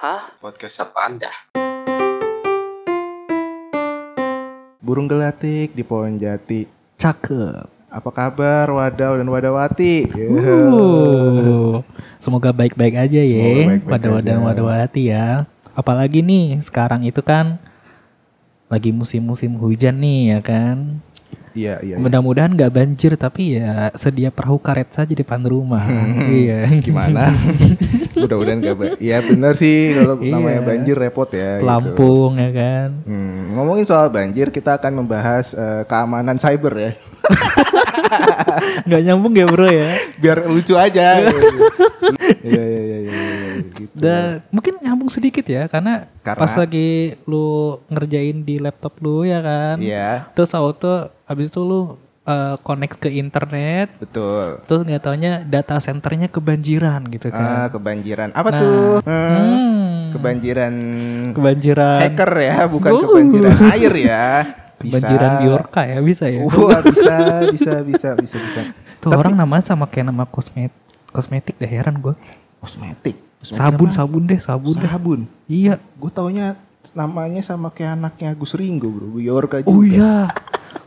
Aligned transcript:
Hah? 0.00 0.32
Podcast 0.40 0.80
Apa 0.80 1.12
Anda? 1.12 1.28
Burung 4.80 5.04
Gelatik 5.04 5.76
di 5.76 5.84
Pohon 5.84 6.16
Jati. 6.16 6.64
Cakep. 6.96 7.68
Apa 7.92 8.08
kabar 8.08 8.72
Wadaw 8.72 9.20
dan 9.20 9.28
Wadawati? 9.28 10.08
Ya. 10.08 10.24
Uh, 10.32 11.84
semoga 12.16 12.48
baik-baik 12.48 12.96
aja 12.96 13.20
Semoga 13.20 13.76
ya 13.76 13.76
aja. 13.76 14.08
wadah 14.08 14.38
wadawati 14.40 15.12
ya. 15.12 15.44
Apalagi 15.76 16.24
nih 16.24 16.64
sekarang 16.64 17.04
itu 17.04 17.20
kan 17.20 17.60
lagi 18.72 18.96
musim-musim 18.96 19.52
hujan 19.60 20.00
nih 20.00 20.32
ya 20.32 20.40
kan. 20.40 21.04
Iya, 21.52 21.74
iya. 21.80 21.94
iya. 21.94 21.96
Mudah-mudahan 21.96 22.52
nggak 22.52 22.70
banjir 22.70 23.12
tapi 23.14 23.56
ya 23.56 23.90
sedia 23.92 24.30
perahu 24.30 24.56
karet 24.56 24.86
saja 24.88 25.06
di 25.06 25.16
depan 25.16 25.42
rumah. 25.42 25.82
iya. 26.26 26.66
Gimana? 26.78 27.34
Mudah-mudahan 28.20 28.60
gak 28.60 28.76
ba- 28.76 28.98
Iya 28.98 29.18
bener 29.20 29.52
sih 29.54 29.94
kalau 29.94 30.14
Iya. 30.16 30.30
namanya 30.30 30.60
banjir 30.62 30.92
repot 30.94 31.30
ya. 31.30 31.56
gitu. 31.56 31.64
Pelampung 31.64 32.30
ya 32.36 32.50
kan. 32.52 32.88
Hmm, 33.02 33.56
ngomongin 33.56 33.84
soal 33.84 34.08
banjir, 34.08 34.48
kita 34.48 34.76
akan 34.76 34.92
membahas 34.98 35.52
eh, 35.52 35.82
keamanan 35.84 36.36
cyber 36.36 36.74
ya. 36.76 36.92
Nggak 38.86 39.00
nyambung 39.02 39.34
ya 39.34 39.46
bro 39.46 39.66
ya. 39.66 39.88
Biar 40.18 40.38
lucu 40.44 40.74
aja. 40.74 41.22
gitu. 41.22 41.38
Iya, 42.40 42.56
iya, 42.58 42.80
iya, 42.80 42.98
iya, 42.98 43.18
iya, 43.20 43.29
gitu. 43.72 43.92
Dan 43.92 44.42
mungkin 44.48 44.78
nyambung 44.78 45.08
sedikit 45.08 45.42
ya 45.42 45.64
karena, 45.64 46.06
Karena? 46.20 46.38
pas 46.38 46.52
lagi 46.52 46.88
lu 47.24 47.48
ngerjain 47.86 48.38
di 48.40 48.56
laptop 48.56 48.98
lu 48.98 49.22
ya 49.22 49.38
kan. 49.38 49.76
Iya, 49.78 50.28
Terus 50.32 50.50
auto 50.52 51.08
habis 51.24 51.48
itu 51.48 51.60
lu 51.60 51.80
uh, 52.22 52.54
connect 52.60 52.98
ke 52.98 53.08
internet, 53.08 53.94
betul. 53.96 54.60
terus 54.64 54.82
nggak 54.82 55.00
taunya 55.00 55.32
data 55.40 55.76
centernya 55.76 56.26
kebanjiran 56.26 57.06
gitu 57.08 57.28
Ah, 57.28 57.38
kan. 57.66 57.76
kebanjiran. 57.76 58.28
Apa 58.32 58.48
Nah. 58.48 58.58
tuh? 58.58 58.94
Hmm, 59.02 59.30
Hmm, 59.30 59.94
kebanjiran 60.10 60.74
kebanjiran 61.32 61.98
hacker 62.02 62.32
ya, 62.36 62.56
bukan 62.66 62.90
Uh. 62.90 63.00
kebanjiran 63.04 63.56
air 63.70 63.94
ya. 63.96 64.26
Bisa. 64.80 64.96
kebanjiran 64.96 65.32
biorka 65.40 65.80
ya 65.84 65.98
bisa 66.00 66.24
ya. 66.24 66.40
Wah, 66.40 66.80
bisa, 66.80 67.16
bisa, 67.48 67.72
bisa, 67.84 68.08
bisa, 68.16 68.36
bisa. 68.38 68.60
Tuh 68.96 69.12
orang 69.12 69.32
namanya 69.32 69.60
sama 69.62 69.84
kayak 69.84 70.08
nama 70.08 70.24
kosmet 70.24 70.72
kosmetik 71.08 71.54
deh 71.54 71.68
heran 71.68 72.00
gue. 72.00 72.16
Kosmetik. 72.58 73.16
Sabun 73.40 73.88
sabun 73.88 74.22
deh 74.24 74.36
sabun 74.36 74.76
deh. 74.76 74.84
Sabun. 74.84 75.20
Iya. 75.46 75.80
Gue 75.96 76.08
taunya 76.08 76.54
namanya 76.90 77.40
sama 77.40 77.68
kayak 77.68 77.96
anaknya 77.96 78.26
Agus 78.30 78.52
Ringo, 78.52 78.88
Bro. 78.88 79.14
Biorka 79.14 79.60
juga. 79.60 79.70
Oh 79.70 79.80
iya. 79.80 80.28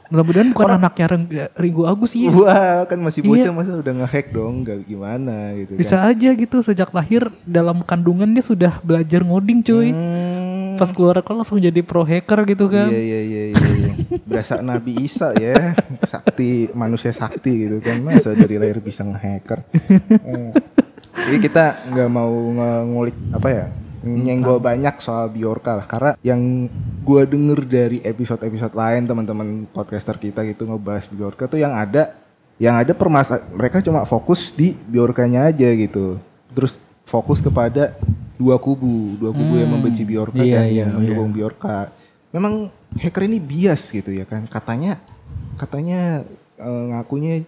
Mudah-mudahan 0.05 0.53
bukan 0.53 0.69
anaknya 0.75 1.05
Ring- 1.07 1.29
Ringo 1.55 1.83
Agus 1.83 2.13
iya. 2.13 2.29
Wah, 2.29 2.85
kan 2.85 2.97
masih 2.97 3.21
bocah 3.21 3.41
Iya. 3.43 3.49
masa 3.51 3.73
udah 3.73 3.93
ngehack 3.95 4.29
dong, 4.29 4.61
gak 4.61 4.85
gimana 4.85 5.53
gitu 5.55 5.73
Bisa 5.73 5.97
kan. 5.97 6.13
aja 6.13 6.29
gitu 6.31 6.57
sejak 6.61 6.89
lahir 6.89 7.25
dalam 7.43 7.81
kandungan 7.81 8.29
dia 8.29 8.41
sudah 8.41 8.77
belajar 8.79 9.21
ngoding 9.21 9.61
cuy. 9.61 9.89
Hmm, 9.89 10.77
Pas 10.77 10.89
keluar 10.89 11.17
kelas 11.17 11.41
langsung 11.43 11.57
jadi 11.57 11.81
pro 11.81 12.01
hacker 12.01 12.45
gitu 12.45 12.69
kan. 12.69 12.89
Iya, 12.89 13.01
iya, 13.01 13.19
iya, 13.23 13.43
iya, 13.49 13.65
iya. 13.73 13.91
Berasa 14.23 14.61
Nabi 14.61 14.93
Isa 14.99 15.33
ya, 15.33 15.73
sakti 16.03 16.69
manusia 16.71 17.09
sakti 17.09 17.65
gitu 17.65 17.77
kan. 17.79 17.97
Masa 17.99 18.33
dari 18.33 18.57
lahir 18.57 18.77
bisa 18.77 19.01
ngehacker. 19.01 19.65
Jadi 21.13 21.37
kita 21.39 21.87
nggak 21.93 22.09
mau 22.09 22.33
ngulik 22.83 23.17
apa 23.31 23.47
ya, 23.49 23.65
nyenggol 24.03 24.59
banyak 24.59 24.97
soal 24.99 25.29
Biorka 25.29 25.77
lah. 25.77 25.85
Karena 25.85 26.11
yang 26.25 26.67
gua 27.05 27.23
denger 27.23 27.63
dari 27.63 27.97
episode-episode 28.01 28.73
lain 28.75 29.05
teman-teman 29.07 29.69
podcaster 29.71 30.17
kita 30.17 30.43
gitu 30.49 30.65
ngebahas 30.67 31.05
Biorka 31.07 31.45
tuh 31.47 31.61
yang 31.61 31.71
ada, 31.71 32.17
yang 32.57 32.75
ada 32.75 32.91
permasa 32.91 33.39
mereka 33.53 33.79
cuma 33.79 34.03
fokus 34.03 34.51
di 34.51 34.73
Biorkanya 34.73 35.47
aja 35.47 35.69
gitu. 35.71 36.17
Terus 36.51 36.81
fokus 37.05 37.39
kepada 37.39 37.93
dua 38.39 38.57
kubu, 38.57 39.15
dua 39.21 39.31
kubu 39.31 39.61
yang 39.61 39.71
membenci 39.71 40.03
Biorka 40.03 40.41
Iya, 40.41 40.59
dan 40.59 40.65
iya, 40.67 40.83
yang 40.87 40.99
mendukung 40.99 41.31
Biorka. 41.31 41.93
Memang 42.33 42.73
hacker 42.97 43.29
ini 43.29 43.37
bias 43.37 43.93
gitu 43.93 44.09
ya 44.09 44.25
kan. 44.25 44.49
Katanya 44.49 44.97
katanya 45.55 46.25
eh, 46.57 46.83
ngakunya 46.91 47.45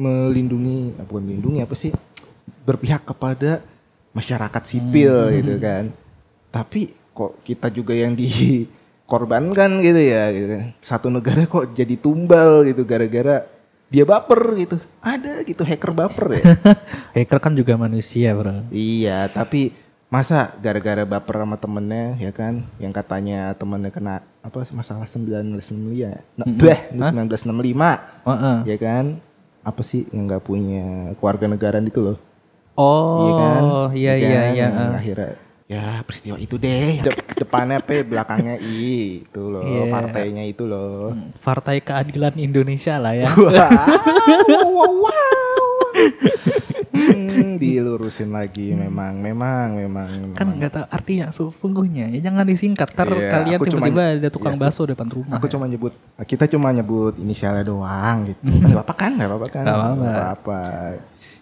melindungi, 0.00 0.96
eh, 0.96 1.04
bukan 1.06 1.22
melindungi 1.28 1.60
apa 1.62 1.74
sih? 1.76 1.92
Berpihak 2.64 3.04
kepada 3.04 3.60
masyarakat 4.16 4.62
sipil 4.64 5.30
gitu 5.36 5.54
kan. 5.60 5.92
Tapi 6.50 6.94
kok 7.14 7.44
kita 7.44 7.70
juga 7.70 7.94
yang 7.94 8.16
dikorbankan 8.16 9.84
gitu 9.84 10.00
ya 10.00 10.32
gitu 10.32 10.46
kan. 10.48 10.64
Satu 10.80 11.12
negara 11.12 11.44
kok 11.44 11.76
jadi 11.76 11.94
tumbal 12.00 12.64
gitu 12.66 12.82
gara-gara 12.82 13.44
dia 13.92 14.02
baper 14.02 14.42
gitu. 14.58 14.76
Ada 14.98 15.44
gitu 15.46 15.62
hacker 15.62 15.92
baper 15.94 16.26
ya. 16.40 16.44
Hacker 17.16 17.38
kan 17.38 17.52
juga 17.54 17.78
manusia 17.78 18.34
bro. 18.34 18.66
Iya, 18.74 19.30
tapi 19.30 19.70
masa 20.14 20.54
gara-gara 20.62 21.02
baper 21.02 21.42
sama 21.42 21.58
temennya 21.58 22.14
ya 22.22 22.30
kan, 22.30 22.62
yang 22.78 22.94
katanya 22.94 23.50
temennya 23.58 23.90
kena 23.90 24.22
apa 24.46 24.62
masalah 24.70 25.10
1965 25.10 25.90
ya, 25.90 26.22
nah, 26.38 26.46
bleh, 26.46 26.78
ini 26.94 27.02
1965 27.02 28.22
Heeh. 28.22 28.58
ya 28.62 28.76
kan, 28.78 29.04
apa 29.66 29.82
sih 29.82 30.06
yang 30.14 30.30
nggak 30.30 30.44
punya 30.46 31.10
keluarga 31.18 31.50
negaraan 31.50 31.90
itu 31.90 31.98
loh, 31.98 32.16
Oh, 32.74 33.22
iya 33.22 33.32
kan, 33.32 33.62
iya 33.94 34.12
Ya 34.12 34.14
iya 34.16 34.18
kan? 34.18 34.50
iya. 34.50 34.66
Yang 34.66 34.94
akhirnya 34.94 35.30
ya 35.64 35.84
peristiwa 36.02 36.36
itu 36.36 36.54
deh, 36.56 37.00
De- 37.00 37.16
depannya 37.36 37.78
P, 37.78 38.04
belakangnya 38.04 38.58
I, 38.58 39.22
itu 39.22 39.42
loh, 39.42 39.64
Iya. 39.64 39.88
partainya 39.88 40.44
itu 40.44 40.64
loh. 40.64 41.14
Partai 41.38 41.80
Keadilan 41.80 42.36
Indonesia 42.36 42.98
lah 42.98 43.14
ya. 43.14 43.30
Wow, 43.30 44.68
wow, 44.68 44.92
wow. 45.00 45.72
Hmm, 46.94 47.56
dilurusin 47.56 48.30
lagi 48.30 48.70
memang, 48.70 49.18
memang, 49.18 49.74
memang. 49.76 50.08
kan 50.34 50.46
nggak 50.48 50.70
tahu 50.72 50.84
artinya 50.88 51.26
sesungguhnya. 51.28 52.10
Ya 52.10 52.20
jangan 52.22 52.44
disingkat. 52.44 52.88
Ntar 52.88 53.08
Iya, 53.10 53.30
kalian 53.30 53.58
tiba-tiba 53.60 54.02
ada 54.14 54.28
tukang 54.28 54.54
iya. 54.54 54.60
bakso 54.60 54.82
depan 54.84 55.08
rumah. 55.08 55.38
Aku 55.38 55.46
cuma 55.48 55.64
nyebut, 55.64 55.94
kita 56.20 56.46
cuma 56.46 56.70
nyebut 56.70 57.14
inisialnya 57.16 57.64
doang 57.64 58.28
gitu. 58.28 58.42
Gak 58.46 58.74
apa-apa 58.74 58.94
kan? 58.96 59.10
Gak 59.16 59.26
apa-apa 59.26 59.48
kan? 59.48 59.62
Nggak 59.64 59.78
apa-apa. 59.78 60.60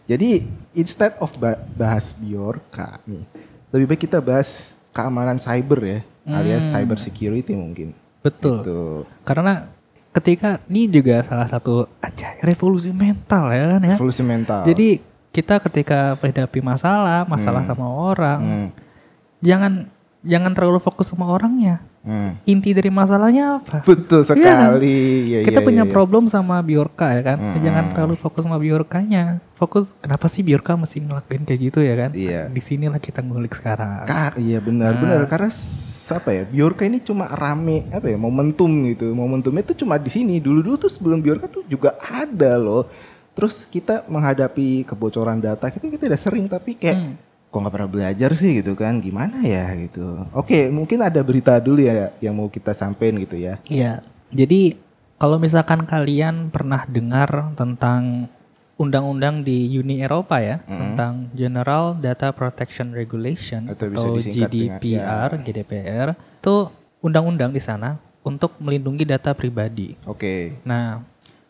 Jadi 0.05 0.43
instead 0.73 1.15
of 1.19 1.31
ba- 1.37 1.63
bahas 1.73 2.11
Biorka 2.13 2.99
nih, 3.05 3.23
lebih 3.71 3.87
baik 3.89 4.03
kita 4.03 4.19
bahas 4.19 4.71
keamanan 4.91 5.39
cyber 5.39 5.81
ya, 5.81 5.99
alias 6.29 6.69
cyber 6.69 6.99
security 6.99 7.53
mungkin. 7.53 7.95
Betul. 8.21 8.61
Gitu. 8.61 8.81
Karena 9.23 9.67
ketika 10.13 10.61
ini 10.67 10.87
juga 10.87 11.23
salah 11.23 11.47
satu 11.47 11.89
aja 11.99 12.37
revolusi 12.41 12.91
mental 12.91 13.49
ya 13.49 13.65
kan 13.73 13.83
ya. 13.83 13.97
Evolusi 13.97 14.23
mental. 14.23 14.63
Jadi 14.63 14.89
kita 15.33 15.57
ketika 15.61 16.15
menghadapi 16.15 16.61
masalah, 16.61 17.25
masalah 17.25 17.65
sama 17.65 17.87
orang, 17.89 18.41
Hmm, 18.43 18.69
jangan 19.41 19.73
jangan 20.23 20.55
terlalu 20.55 20.79
fokus 20.79 21.11
sama 21.11 21.27
orangnya. 21.27 21.83
hmm. 22.03 22.43
Inti 22.47 22.75
dari 22.75 22.91
masalahnya 22.91 23.63
apa? 23.63 23.83
Betul 23.83 24.23
Iya 24.23 24.35
kan? 24.35 24.35
sekali. 24.75 24.99
Iya, 25.27 25.39
kita 25.47 25.61
iya, 25.61 25.67
punya 25.67 25.85
iya. 25.87 25.91
problem 25.91 26.27
sama 26.27 26.59
Biorka 26.59 27.11
ya 27.11 27.23
kan. 27.23 27.39
Mm-mm. 27.39 27.63
Jangan 27.63 27.85
terlalu 27.91 28.15
fokus 28.17 28.43
sama 28.43 28.59
Biorkanya. 28.59 29.39
Fokus 29.55 29.95
kenapa 29.99 30.27
sih 30.27 30.43
Biorka 30.43 30.75
mesti 30.75 30.99
ngelakuin 30.99 31.43
kayak 31.43 31.61
gitu 31.63 31.79
ya 31.79 31.95
kan? 31.95 32.11
Iya. 32.11 32.51
Di 32.51 32.59
sinilah 32.59 32.99
kita 32.99 33.23
ngulik 33.23 33.55
sekarang. 33.55 34.03
Kar, 34.07 34.35
iya 34.35 34.59
benar 34.59 34.95
Nah. 34.95 35.01
benar 35.01 35.21
karena 35.27 35.51
apa 36.13 36.31
ya 36.31 36.43
Biorka 36.45 36.83
ini 36.85 36.99
cuma 36.99 37.25
rame 37.27 37.89
apa 37.89 38.05
ya 38.05 38.19
momentum 38.19 38.69
gitu 38.85 39.15
momentumnya 39.15 39.65
itu 39.65 39.81
cuma 39.81 39.97
di 39.97 40.11
sini 40.11 40.43
dulu 40.43 40.61
dulu 40.61 40.77
tuh 40.77 40.91
sebelum 40.91 41.23
Biorka 41.23 41.49
tuh 41.49 41.63
juga 41.65 41.97
ada 42.03 42.59
loh 42.61 42.85
terus 43.33 43.65
kita 43.65 44.05
menghadapi 44.05 44.85
kebocoran 44.85 45.41
data 45.41 45.73
itu 45.73 45.89
kita 45.89 46.05
udah 46.05 46.21
sering 46.21 46.45
tapi 46.47 46.77
kayak 46.77 46.99
Hmm. 46.99 47.15
Kok 47.53 47.61
nggak 47.61 47.75
pernah 47.77 47.91
belajar 47.91 48.33
sih 48.33 48.57
gitu 48.57 48.73
kan? 48.73 48.97
Gimana 48.97 49.45
ya 49.45 49.69
gitu? 49.77 50.25
Oke 50.33 50.73
mungkin 50.73 51.05
ada 51.05 51.21
berita 51.21 51.61
dulu 51.61 51.85
ya 51.85 52.09
yang 52.19 52.33
mau 52.33 52.49
kita 52.49 52.73
sampein 52.73 53.21
gitu 53.21 53.37
ya. 53.37 53.61
Iya. 53.69 54.01
Jadi 54.33 54.81
kalau 55.21 55.37
misalkan 55.37 55.85
kalian 55.85 56.49
pernah 56.49 56.89
dengar 56.89 57.53
tentang 57.53 58.33
undang-undang 58.75 59.45
di 59.45 59.69
Uni 59.71 60.01
Eropa 60.01 60.41
ya 60.41 60.65
tentang 60.65 61.29
General 61.31 61.95
Data 61.95 62.33
Protection 62.33 62.91
Regulation 62.91 63.69
Atau 63.69 63.93
bisa 63.93 64.01
atau 64.01 64.17
disingkat 64.17 64.51
dengan- 64.51 64.81
GDPR, 64.81 65.31
GDPR 65.39 66.09
itu 66.17 66.55
undang-undang 66.99 67.53
di 67.53 67.61
sana 67.61 68.01
untuk 68.25 68.57
melindungi 68.59 69.05
data 69.05 69.37
pribadi. 69.37 69.95
oke. 70.03 70.65
Nah, 70.65 71.05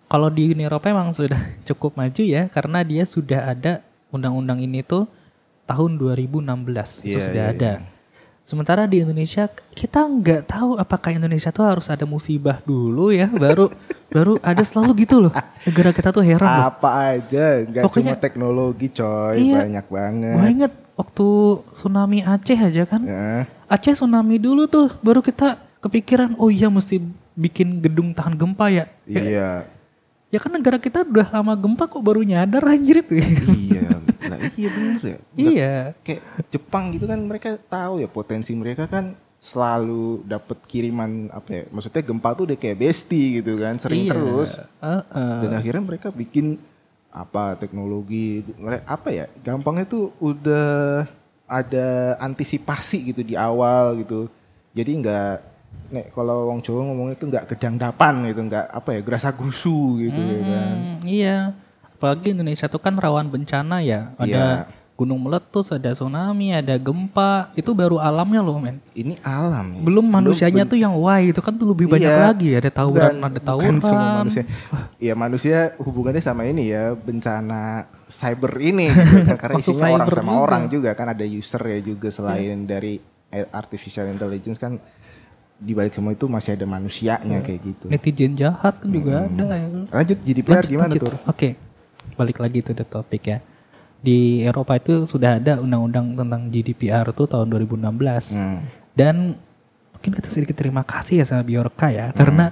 kalau 0.05 0.29
di 0.29 0.51
Uni 0.51 0.67
Eropa 0.67 0.91
emang 0.91 1.15
sudah 1.15 1.39
cukup 1.69 1.95
maju 1.95 2.21
ya 2.21 2.51
karena 2.51 2.83
dia 2.83 3.07
sudah 3.07 3.49
ada 3.49 3.81
undang-undang 4.11 4.61
ini 4.61 4.83
tuh 4.83 5.09
tahun 5.73 5.97
2016 5.97 6.45
itu 7.03 7.09
Iya, 7.09 7.25
sudah 7.25 7.47
iya, 7.49 7.57
ada. 7.57 7.73
Sementara 8.43 8.85
di 8.85 9.01
Indonesia 9.01 9.47
kita 9.73 10.03
nggak 10.03 10.51
tahu 10.51 10.75
apakah 10.75 11.15
Indonesia 11.15 11.49
tuh 11.49 11.63
harus 11.63 11.87
ada 11.87 12.03
musibah 12.03 12.59
dulu 12.61 13.09
ya 13.09 13.31
baru 13.31 13.71
baru 14.15 14.37
ada 14.43 14.61
selalu 14.61 15.07
gitu 15.07 15.23
loh. 15.23 15.33
Negara 15.63 15.91
kita 15.91 16.11
tuh 16.11 16.21
heran 16.21 16.45
loh. 16.45 16.69
apa 16.69 16.91
aja 17.17 17.63
nggak 17.63 17.83
cuma 17.87 18.13
teknologi 18.15 18.91
coy 18.91 19.49
Iya. 19.49 19.63
banyak 19.65 19.87
banget 19.89 20.35
Gue 20.35 20.49
inget 20.51 20.73
waktu 20.93 21.27
tsunami 21.73 22.19
Aceh 22.21 22.59
aja 22.59 22.83
kan. 22.85 23.01
Ya. 23.07 23.47
Aceh 23.65 23.95
tsunami 23.95 24.37
dulu 24.37 24.67
tuh 24.67 24.91
baru 25.01 25.23
kita 25.23 25.57
kepikiran 25.79 26.35
oh 26.37 26.51
iya 26.51 26.67
mesti 26.67 26.99
bikin 27.33 27.79
gedung 27.79 28.11
tahan 28.11 28.35
gempa 28.35 28.69
ya. 28.69 28.85
iya 29.07 29.65
Ya 30.29 30.41
kan 30.41 30.49
negara 30.49 30.81
kita 30.81 31.05
udah 31.05 31.29
lama 31.31 31.53
gempa 31.55 31.85
kok 31.87 32.01
baru 32.01 32.25
nyadar 32.25 32.65
anjir 32.67 33.07
itu. 33.07 33.21
iya 33.71 33.92
Nah, 34.33 34.49
iya 34.51 34.69
bener 34.69 35.01
ya. 35.03 35.19
Nggak- 35.31 35.53
Iya. 35.53 35.75
Kayak 36.01 36.23
Jepang 36.49 36.85
gitu 36.91 37.05
kan 37.05 37.21
mereka 37.21 37.49
tahu 37.61 38.01
ya 38.01 38.09
potensi 38.09 38.53
mereka 38.53 38.85
kan 38.87 39.13
selalu 39.37 40.25
dapat 40.25 40.59
kiriman 40.65 41.29
apa 41.29 41.51
ya? 41.53 41.63
Maksudnya 41.69 42.01
gempa 42.01 42.33
tuh 42.33 42.49
udah 42.49 42.57
kayak 42.57 42.79
besti 42.79 43.39
gitu 43.39 43.59
kan, 43.59 43.77
sering 43.77 44.07
Iya. 44.07 44.11
terus. 44.11 44.51
Heeh. 44.81 45.39
Dan 45.43 45.51
akhirnya 45.53 45.83
mereka 45.83 46.09
bikin 46.09 46.57
apa 47.09 47.55
teknologi 47.55 48.41
mere- 48.57 48.87
apa 48.87 49.09
ya? 49.09 49.29
Gampangnya 49.39 49.85
tuh 49.85 50.17
udah 50.17 51.05
ada 51.45 51.89
antisipasi 52.19 53.13
gitu 53.13 53.21
di 53.23 53.37
awal 53.37 54.01
gitu. 54.01 54.33
Jadi 54.73 54.97
nggak 54.97 55.35
nek 55.91 56.07
kalau 56.11 56.49
wong 56.49 56.65
Jawa 56.65 56.89
ngomongnya 56.89 57.17
tuh 57.17 57.29
nggak 57.29 57.45
gedangdapan 57.51 58.25
gitu, 58.25 58.41
nggak 58.43 58.67
apa 58.67 58.97
ya, 58.97 59.01
gerasa 59.03 59.29
grusu 59.29 60.01
gitu 60.01 60.17
ya 60.17 60.41
kan. 60.41 60.73
Hmm, 60.73 60.97
iya. 61.05 61.39
Apalagi 62.03 62.35
Indonesia 62.35 62.67
tuh 62.67 62.83
kan 62.83 62.99
rawan 62.99 63.31
bencana 63.31 63.79
ya. 63.79 64.11
Ada 64.19 64.27
Iya. 64.27 64.47
gunung 64.93 65.19
meletus, 65.19 65.71
ada 65.71 65.95
tsunami, 65.95 66.51
ada 66.51 66.75
gempa. 66.75 67.55
Itu 67.55 67.73
baru 67.73 67.97
alamnya 67.97 68.39
loh, 68.39 68.59
men. 68.59 68.83
Ini 68.93 69.23
alam 69.23 69.79
ya. 69.79 69.81
Belum 69.81 70.03
manusianya 70.03 70.67
tuh 70.67 70.75
yang 70.75 70.95
wah 70.95 71.19
itu 71.19 71.39
kan 71.39 71.55
tuh 71.55 71.71
lebih 71.71 71.87
banyak 71.87 72.03
Iya. 72.05 72.27
lagi. 72.27 72.49
Ada 72.53 72.71
tawuran, 72.73 73.15
ada 73.17 73.39
tawuran. 73.39 73.79
semua 73.79 74.19
manusia. 74.19 74.43
Ya 74.99 75.15
manusia 75.15 75.59
hubungannya 75.79 76.19
sama 76.19 76.43
ini 76.43 76.71
ya 76.71 76.91
bencana 76.93 77.87
cyber 78.05 78.51
ini 78.59 78.91
gitu 78.91 79.23
kan. 79.25 79.39
karena 79.39 79.57
isinya 79.57 79.87
orang 79.93 80.09
sama 80.11 80.27
juga. 80.29 80.43
orang 80.43 80.63
juga 80.67 80.91
kan 80.93 81.07
ada 81.09 81.23
user 81.25 81.63
ya 81.65 81.79
juga 81.81 82.09
selain 82.11 82.67
dari 82.67 82.99
artificial 83.49 84.07
intelligence 84.07 84.59
kan 84.59 84.75
di 85.57 85.73
balik 85.73 85.95
semua 85.95 86.11
itu 86.11 86.27
masih 86.27 86.53
ada 86.53 86.67
manusianya 86.67 87.39
kayak 87.41 87.61
gitu. 87.65 87.87
Netizen 87.87 88.35
jahat 88.35 88.77
kan 88.77 88.91
juga 88.91 89.25
ada 89.25 89.47
ya. 89.49 89.67
Lanjut 89.89 90.19
GDPR 90.21 90.59
Lanjut, 90.59 90.69
gimana 90.69 90.91
lanjut. 90.91 91.03
tuh? 91.07 91.15
Oke, 91.25 91.49
balik 92.23 92.39
lagi 92.39 92.63
to 92.63 92.73
the 92.73 92.87
topik 92.87 93.27
ya. 93.27 93.39
Di 94.03 94.47
Eropa 94.47 94.79
itu 94.79 95.07
sudah 95.07 95.43
ada 95.43 95.59
undang-undang 95.59 96.15
tentang 96.15 96.51
GDPR 96.51 97.11
tuh 97.11 97.27
tahun 97.27 97.51
2016. 97.51 98.35
Hmm. 98.35 98.63
Dan 98.95 99.39
mungkin 99.95 100.11
kita 100.19 100.29
sedikit 100.31 100.59
terima 100.59 100.83
kasih 100.83 101.23
ya 101.23 101.25
sama 101.27 101.43
Biorka 101.47 101.91
ya, 101.91 102.11
karena 102.11 102.51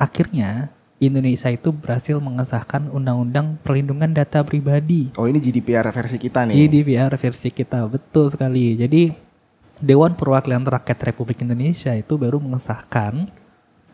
akhirnya 0.00 0.72
Indonesia 0.96 1.52
itu 1.52 1.68
berhasil 1.68 2.16
mengesahkan 2.16 2.88
undang-undang 2.88 3.60
perlindungan 3.60 4.16
data 4.16 4.40
pribadi. 4.40 5.12
Oh 5.20 5.28
ini 5.28 5.36
GDPR 5.36 5.84
versi 5.92 6.16
kita 6.16 6.48
nih. 6.48 6.56
GDPR 6.56 7.12
versi 7.20 7.52
kita, 7.52 7.84
betul 7.84 8.32
sekali. 8.32 8.80
Jadi 8.80 9.12
Dewan 9.76 10.16
Perwakilan 10.16 10.64
Rakyat 10.64 11.12
Republik 11.12 11.44
Indonesia 11.44 11.92
itu 11.92 12.16
baru 12.16 12.40
mengesahkan 12.40 13.28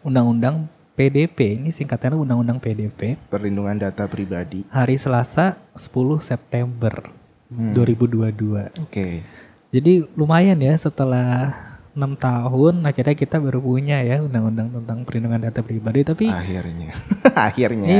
undang-undang 0.07 0.71
PDP, 0.93 1.57
ini 1.57 1.73
singkatannya 1.73 2.21
undang-undang 2.21 2.61
PDP, 2.61 3.17
Perlindungan 3.27 3.81
data 3.81 4.05
pribadi. 4.05 4.63
hari 4.69 4.97
Selasa 4.97 5.57
10 5.73 6.21
September 6.21 7.09
Hmm. 7.53 7.69
2022. 7.69 8.73
Oke. 8.81 9.21
Jadi 9.69 10.05
lumayan 10.17 10.57
ya 10.57 10.73
setelah 10.73 11.53
enam 11.93 12.17
tahun 12.17 12.81
akhirnya 12.81 13.13
kita 13.13 13.37
baru 13.37 13.61
punya 13.61 14.01
ya 14.01 14.25
undang-undang 14.25 14.73
tentang 14.73 15.05
perlindungan 15.05 15.37
data 15.45 15.61
pribadi 15.61 16.01
tapi 16.01 16.33
Akhirnya. 16.33 16.97
Akhirnya. 17.49 17.85
ini 17.85 17.99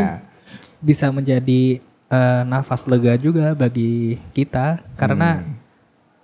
bisa 0.81 1.13
menjadi 1.13 1.85
eh, 2.09 2.43
nafas 2.49 2.89
lega 2.89 3.21
juga 3.21 3.53
bagi 3.53 4.17
kita 4.33 4.81
karena 4.97 5.45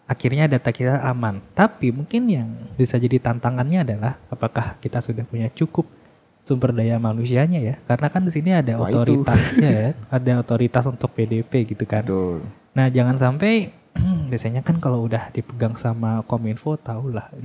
akhirnya 0.04 0.48
data 0.48 0.72
kita 0.72 1.04
aman. 1.04 1.44
Tapi 1.52 1.92
mungkin 1.92 2.32
yang 2.32 2.48
bisa 2.80 2.96
jadi 2.96 3.20
tantangannya 3.20 3.84
adalah 3.84 4.16
apakah 4.32 4.80
kita 4.80 5.04
sudah 5.04 5.28
punya 5.28 5.52
cukup 5.52 5.84
sumber 6.48 6.72
daya 6.72 6.96
manusianya 6.96 7.60
ya? 7.60 7.74
Karena 7.84 8.08
kan 8.08 8.24
di 8.24 8.32
sini 8.32 8.56
ada 8.56 8.80
Wah, 8.80 8.88
otoritasnya 8.88 9.68
ya, 9.68 9.90
ada 10.16 10.32
otoritas 10.40 10.88
untuk 10.88 11.12
PDP 11.12 11.68
gitu 11.68 11.84
kan. 11.84 12.08
Betul. 12.08 12.48
Nah 12.72 12.88
jangan 12.88 13.20
sampai 13.20 13.76
biasanya 14.32 14.64
kan 14.64 14.80
kalau 14.80 15.04
udah 15.04 15.28
dipegang 15.28 15.76
sama 15.76 16.24
kominfo 16.24 16.80
tau 16.80 17.12
lah. 17.12 17.28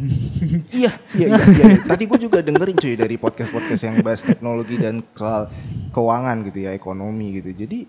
Iya, 0.73 0.95
iya, 1.15 1.27
iya, 1.35 1.37
iya. 1.37 1.65
Tadi 1.83 2.03
gue 2.07 2.19
juga 2.23 2.39
dengerin 2.39 2.79
cuy 2.79 2.95
dari 2.95 3.15
podcast-podcast 3.19 3.83
yang 3.83 3.95
bahas 3.99 4.23
teknologi 4.23 4.79
dan 4.79 5.03
soal 5.13 5.51
keuangan 5.91 6.41
gitu 6.47 6.65
ya, 6.65 6.71
ekonomi 6.73 7.43
gitu. 7.43 7.53
Jadi 7.53 7.85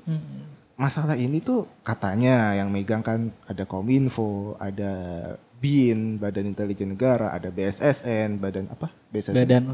masalah 0.74 1.14
ini 1.14 1.38
tuh 1.38 1.66
katanya 1.86 2.54
yang 2.54 2.68
megang 2.70 3.02
kan 3.02 3.30
ada 3.46 3.64
Kominfo, 3.64 4.58
ada 4.58 4.92
BIN, 5.58 6.20
Badan 6.20 6.50
Intelijen 6.50 6.92
Negara, 6.92 7.32
ada 7.32 7.48
BSSN, 7.48 8.36
Badan 8.36 8.68
apa? 8.68 8.92
BSSN. 9.08 9.48
Badan 9.48 9.64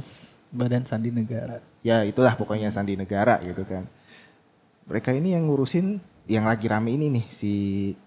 Badan 0.51 0.83
Sandi 0.87 1.15
Negara. 1.15 1.63
Ya 1.87 2.03
itulah 2.03 2.35
pokoknya 2.35 2.69
Sandi 2.75 2.99
Negara 2.99 3.39
gitu 3.43 3.63
kan. 3.65 3.87
Mereka 4.91 5.15
ini 5.15 5.39
yang 5.39 5.47
ngurusin 5.47 6.03
yang 6.27 6.45
lagi 6.45 6.67
rame 6.67 6.95
ini 6.95 7.07
nih 7.11 7.25
si 7.29 7.53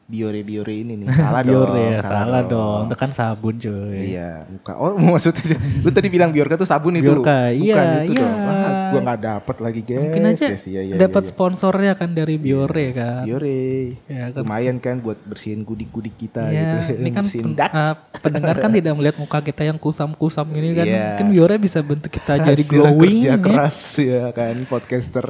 Biore 0.04 0.46
Biore 0.46 0.78
ini 0.78 0.94
nih. 0.96 1.08
Salah 1.18 1.42
dong. 1.42 1.66
Biore 1.66 1.84
ya, 1.90 2.00
salah 2.06 2.42
dong. 2.46 2.86
Itu 2.86 2.96
kan 3.00 3.10
sabun 3.10 3.56
cuy. 3.58 4.14
Iya, 4.14 4.46
muka. 4.46 4.78
Oh, 4.78 4.94
maksudnya 5.16 5.58
lu 5.82 5.90
tadi 5.90 6.08
bilang 6.08 6.30
Biorka 6.30 6.54
tuh 6.54 6.70
sabun 6.70 6.94
itu. 6.96 7.10
Biorka, 7.10 7.50
Bukan 7.50 7.58
iya, 7.58 8.04
itu 8.06 8.14
iya. 8.14 8.22
dong. 8.22 8.38
Wah, 8.38 8.72
gua 8.94 9.00
nggak 9.02 9.20
dapet 9.20 9.56
lagi, 9.58 9.82
guys. 9.82 10.00
Mungkin 10.06 10.24
aja 10.28 10.46
Guys, 10.54 10.66
iya, 10.70 10.82
iya, 10.86 10.94
dapat 10.96 11.24
iya, 11.24 11.28
iya. 11.28 11.34
sponsornya 11.34 11.94
kan 11.98 12.10
dari 12.14 12.36
Biore 12.38 12.86
kan. 12.94 13.24
Biore. 13.26 13.64
Ya 14.06 14.26
kan. 14.30 14.44
Lumayan 14.46 14.78
kan 14.78 14.96
buat 15.02 15.18
bersihin 15.24 15.66
gudik-gudik 15.66 16.14
kita 16.16 16.48
Iya, 16.48 16.62
gitu. 16.62 17.02
ini 17.02 17.10
kan 17.18 17.24
pen- 17.26 17.58
uh, 17.58 17.96
pendengar 18.22 18.56
kan 18.60 18.70
tidak 18.70 18.94
melihat 18.94 19.18
muka 19.18 19.40
kita 19.42 19.66
yang 19.66 19.80
kusam-kusam 19.82 20.46
ini 20.54 20.70
kan. 20.78 20.86
Iya. 20.86 21.08
Kan 21.18 21.28
Biore 21.34 21.56
bisa 21.58 21.80
bentuk 21.82 22.12
kita 22.12 22.38
jadi 22.38 22.54
Hasil 22.60 22.70
glowing 22.70 23.18
kerja 23.24 23.32
ya. 23.32 23.36
keras 23.42 23.78
ya 23.98 24.24
kan 24.30 24.56
podcaster. 24.70 25.26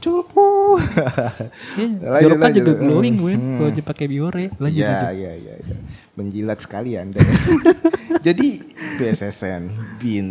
Cupu. 0.00 0.59
Lanjut, 2.04 2.20
Biore 2.20 2.36
kan 2.38 2.52
juga 2.52 2.72
glowing 2.74 3.14
gue 3.16 3.34
Hmm. 3.34 3.56
kalau 3.56 3.70
dipakai 3.72 4.06
Biore. 4.06 4.46
Lanjut 4.56 4.78
Iya, 4.78 4.90
lanjut. 4.90 5.12
iya, 5.14 5.32
iya, 5.34 5.54
iya. 5.56 5.76
Menjilat 6.12 6.58
sekali 6.58 6.90
Anda. 6.94 7.20
Jadi 8.26 8.60
BSSN, 8.96 9.62
BIN, 9.96 10.28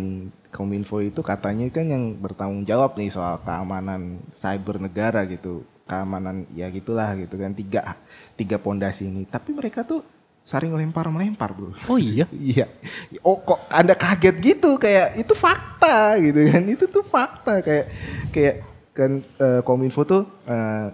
Kominfo 0.50 0.98
itu 0.98 1.20
katanya 1.20 1.66
kan 1.68 1.86
yang 1.86 2.14
bertanggung 2.14 2.62
jawab 2.62 2.94
nih 2.94 3.08
soal 3.08 3.38
keamanan 3.40 4.02
cyber 4.30 4.78
negara 4.78 5.22
gitu. 5.24 5.62
Keamanan 5.84 6.46
ya 6.50 6.66
gitulah 6.68 7.14
gitu 7.14 7.34
kan 7.34 7.50
tiga 7.50 7.98
tiga 8.34 8.56
pondasi 8.56 9.06
ini. 9.06 9.24
Tapi 9.24 9.50
mereka 9.50 9.82
tuh 9.82 10.02
saling 10.40 10.70
lempar-melempar, 10.70 11.50
Bro. 11.50 11.74
Oh 11.86 11.98
iya. 11.98 12.26
Iya. 12.34 12.66
Oh 13.20 13.38
kok 13.38 13.66
Anda 13.68 13.94
kaget 13.94 14.38
gitu 14.38 14.74
kayak 14.76 15.18
itu 15.18 15.34
fakta 15.34 16.14
gitu 16.18 16.40
kan. 16.46 16.62
Itu 16.64 16.84
tuh 16.86 17.02
fakta 17.02 17.58
kayak 17.58 17.86
kayak 18.30 18.54
kan 19.00 19.12
eh, 19.24 19.60
Kominfo 19.64 20.04
tuh 20.04 20.28
eh, 20.44 20.92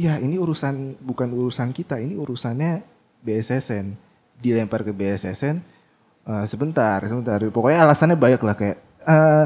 ya 0.00 0.16
ini 0.16 0.40
urusan 0.40 0.96
bukan 1.04 1.28
urusan 1.28 1.68
kita, 1.76 2.00
ini 2.00 2.16
urusannya 2.16 2.80
BSSN. 3.20 3.92
Dilempar 4.42 4.82
ke 4.82 4.90
BSSN 4.90 5.60
eh, 6.26 6.44
sebentar, 6.48 6.98
sebentar. 7.04 7.38
Pokoknya 7.52 7.84
alasannya 7.84 8.16
banyak 8.16 8.40
lah 8.40 8.56
kayak 8.56 8.78
eh, 9.04 9.44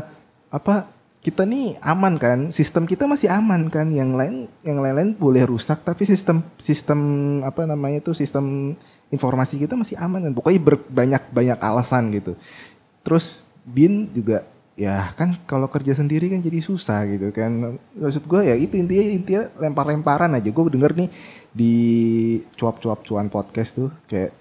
apa 0.55 0.89
kita 1.27 1.43
nih 1.43 1.75
aman 1.83 2.15
kan, 2.23 2.39
sistem 2.55 2.87
kita 2.87 3.11
masih 3.11 3.27
aman 3.27 3.67
kan. 3.67 3.91
Yang 3.91 4.11
lain 4.15 4.35
yang 4.63 4.79
lain-lain 4.79 5.11
boleh 5.19 5.43
rusak 5.43 5.83
tapi 5.83 6.07
sistem 6.07 6.47
sistem 6.63 7.01
apa 7.43 7.67
namanya 7.67 7.99
tuh 7.99 8.15
sistem 8.15 8.79
informasi 9.11 9.59
kita 9.59 9.75
masih 9.75 9.99
aman 9.99 10.31
kan. 10.31 10.33
Pokoknya 10.33 10.61
ber- 10.63 10.87
banyak-banyak 10.87 11.59
alasan 11.59 12.15
gitu. 12.15 12.39
Terus 13.03 13.43
BIN 13.67 14.07
juga 14.15 14.47
ya 14.77 15.09
kan 15.17 15.33
kalau 15.49 15.73
kerja 15.73 15.97
sendiri 15.97 16.29
kan 16.29 16.45
jadi 16.45 16.61
susah 16.61 17.09
gitu 17.09 17.33
kan. 17.33 17.81
Maksud 17.97 18.29
gue 18.29 18.41
ya 18.45 18.55
itu 18.55 18.77
intinya 18.77 19.05
intinya 19.09 19.43
lempar-lemparan 19.57 20.37
aja. 20.37 20.49
Gue 20.53 20.69
denger 20.69 20.93
nih 20.93 21.09
di 21.51 21.75
cuap-cuap 22.55 23.03
cuan 23.03 23.33
podcast 23.33 23.81
tuh 23.81 23.91
kayak 24.07 24.37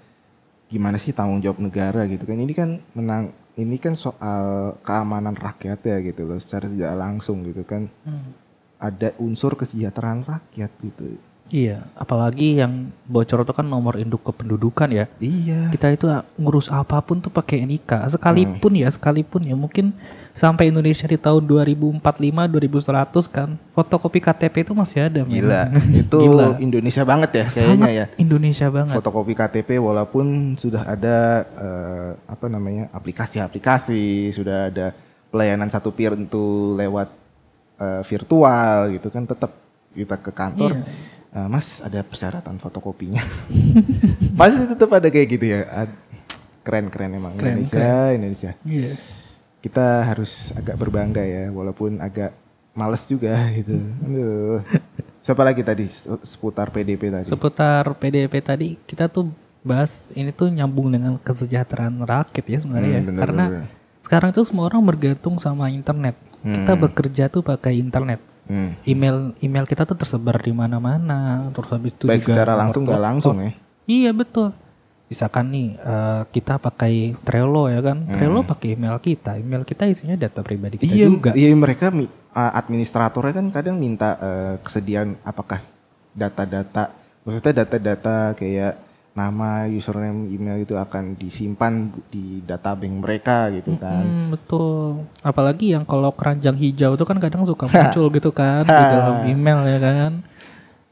gimana 0.67 0.99
sih 0.99 1.15
tanggung 1.15 1.39
jawab 1.39 1.63
negara 1.63 2.03
gitu 2.05 2.27
kan. 2.27 2.37
Ini 2.37 2.53
kan 2.53 2.69
menang 2.93 3.31
ini 3.55 3.79
kan 3.79 3.95
soal 3.95 4.75
keamanan 4.83 5.39
rakyat 5.39 5.79
ya 5.87 5.97
gitu 6.03 6.27
loh 6.27 6.37
secara 6.37 6.67
tidak 6.67 6.93
langsung 6.99 7.41
gitu 7.47 7.63
kan. 7.63 7.87
Hmm. 8.03 8.35
Ada 8.75 9.15
unsur 9.23 9.55
kesejahteraan 9.55 10.27
rakyat 10.27 10.71
gitu. 10.83 11.15
Iya, 11.53 11.85
apalagi 11.93 12.57
yang 12.57 12.89
bocor 13.05 13.45
itu 13.45 13.53
kan 13.53 13.69
nomor 13.69 14.01
induk 14.01 14.25
kependudukan 14.25 14.89
ya. 14.89 15.05
Iya. 15.21 15.69
Kita 15.69 15.93
itu 15.93 16.09
ngurus 16.41 16.73
apa 16.73 16.97
pun 17.05 17.21
tuh 17.21 17.29
pakai 17.29 17.61
NIK. 17.69 18.17
Sekalipun 18.17 18.73
ya, 18.73 18.89
sekalipun 18.89 19.45
ya 19.45 19.53
mungkin 19.53 19.93
sampai 20.35 20.67
Indonesia 20.67 21.07
di 21.07 21.15
tahun 21.15 21.47
2045 21.47 22.03
2100 22.03 23.23
kan 23.31 23.49
fotokopi 23.71 24.19
KTP 24.19 24.55
itu 24.61 24.73
masih 24.75 25.07
ada. 25.07 25.23
Gila, 25.31 25.71
itu 25.89 26.17
Gila. 26.19 26.59
Indonesia 26.59 27.01
banget 27.01 27.29
ya 27.33 27.45
kayaknya 27.47 27.71
Sangat 27.71 27.89
ya. 27.89 28.05
Indonesia 28.19 28.67
banget. 28.67 28.93
Fotokopi 28.93 29.33
KTP 29.33 29.79
walaupun 29.79 30.25
sudah 30.55 30.83
ada 30.83 31.17
eh, 31.47 32.09
apa 32.27 32.45
namanya 32.45 32.91
aplikasi-aplikasi, 32.91 34.03
sudah 34.29 34.67
ada 34.67 34.91
pelayanan 35.31 35.67
satu 35.67 35.89
pintu 35.89 36.75
lewat 36.75 37.07
eh, 37.77 38.01
virtual 38.03 38.91
gitu 38.91 39.07
kan, 39.07 39.23
tetap 39.23 39.55
kita 39.91 40.19
ke 40.19 40.31
kantor, 40.31 40.75
Iya. 40.75 40.83
"Eh, 41.33 41.47
Mas 41.47 41.79
ada 41.79 42.03
persyaratan 42.03 42.59
fotokopinya. 42.59 43.23
Pasti 44.39 44.67
tetap 44.67 44.91
ada 44.91 45.07
kayak 45.07 45.27
gitu 45.31 45.47
ya. 45.47 45.63
Ad- 45.65 46.03
Keren-keren 46.59 47.13
emang 47.13 47.37
Keren, 47.37 47.61
Indonesia, 47.61 47.87
Indonesia. 48.11 48.51
Iya. 48.65 48.91
Kita 49.65 50.05
harus 50.05 50.53
agak 50.53 50.77
berbangga 50.77 51.25
ya, 51.25 51.49
walaupun 51.49 51.97
agak 51.97 52.37
males 52.71 53.01
juga 53.03 53.33
gitu. 53.57 53.73
Aduh. 54.05 54.61
Siapa 55.25 55.41
lagi 55.41 55.65
tadi 55.65 55.89
seputar 56.21 56.69
PDP 56.69 57.09
tadi? 57.09 57.25
Seputar 57.25 57.81
PDP 57.97 58.33
tadi 58.39 58.77
kita 58.77 59.09
tuh 59.09 59.33
bahas 59.65 60.05
ini 60.13 60.29
tuh 60.29 60.53
nyambung 60.53 60.93
dengan 60.93 61.17
kesejahteraan 61.17 62.05
rakyat 62.05 62.45
ya 62.45 62.59
sebenarnya 62.61 62.85
Hmm, 62.85 62.93
ya. 62.93 63.01
bener, 63.01 63.21
Karena 63.25 63.45
bener. 63.49 63.65
sekarang 64.05 64.29
tuh 64.29 64.45
semua 64.45 64.69
orang 64.69 64.85
bergantung 64.85 65.41
sama 65.41 65.73
internet. 65.73 66.13
Kita 66.45 66.77
bekerja 66.77 67.25
tuh 67.25 67.41
pakai 67.41 67.73
internet. 67.73 68.21
Hmm. 68.45 68.77
Email 68.85 69.33
email 69.41 69.65
kita 69.65 69.81
tuh 69.81 69.97
tersebar 69.97 70.37
di 70.37 70.53
mana-mana. 70.53 71.49
Terus 71.49 71.69
habis 71.73 71.89
itu 71.89 72.05
Baik 72.05 72.21
juga 72.21 72.37
secara 72.37 72.53
langsung 72.53 72.85
nggak 72.85 73.01
langsung 73.01 73.35
ya. 73.41 73.51
Iya 73.89 74.11
betul. 74.13 74.53
Misalkan 75.15 75.47
nih 75.47 75.79
eh, 75.79 76.21
kita 76.27 76.59
pakai 76.59 77.15
Trello 77.23 77.71
ya 77.71 77.79
kan. 77.79 78.03
Trello 78.03 78.43
pakai 78.43 78.75
email 78.75 78.99
kita. 78.99 79.39
Email 79.39 79.63
kita 79.63 79.87
isinya 79.87 80.19
data 80.19 80.43
pribadi 80.43 80.75
kita 80.75 80.91
Iya, 80.91 81.07
juga. 81.07 81.31
iya 81.31 81.55
mereka 81.55 81.87
uh, 82.35 82.51
administratornya 82.59 83.33
kan 83.39 83.47
kadang 83.47 83.79
minta 83.79 84.19
uh, 84.19 84.53
kesediaan 84.59 85.15
apakah 85.23 85.63
data-data, 86.11 86.91
maksudnya 87.23 87.63
data-data 87.63 88.35
kayak 88.35 88.75
nama, 89.15 89.63
username, 89.71 90.27
email 90.27 90.67
itu 90.67 90.75
akan 90.75 91.15
disimpan 91.15 91.87
di 92.11 92.43
data 92.43 92.75
bank 92.75 92.95
mereka 92.99 93.47
gitu 93.55 93.79
kan. 93.79 94.03
Hmm, 94.03 94.35
betul. 94.35 95.07
Apalagi 95.23 95.71
yang 95.71 95.87
kalau 95.87 96.11
keranjang 96.11 96.59
hijau 96.59 96.99
itu 96.99 97.05
kan 97.07 97.23
kadang 97.23 97.47
suka 97.47 97.67
muncul 97.71 98.11
gitu 98.11 98.35
kan 98.35 98.67
di 98.67 98.83
dalam 98.91 99.23
email 99.31 99.63
ya 99.63 99.79
kan. 99.79 100.11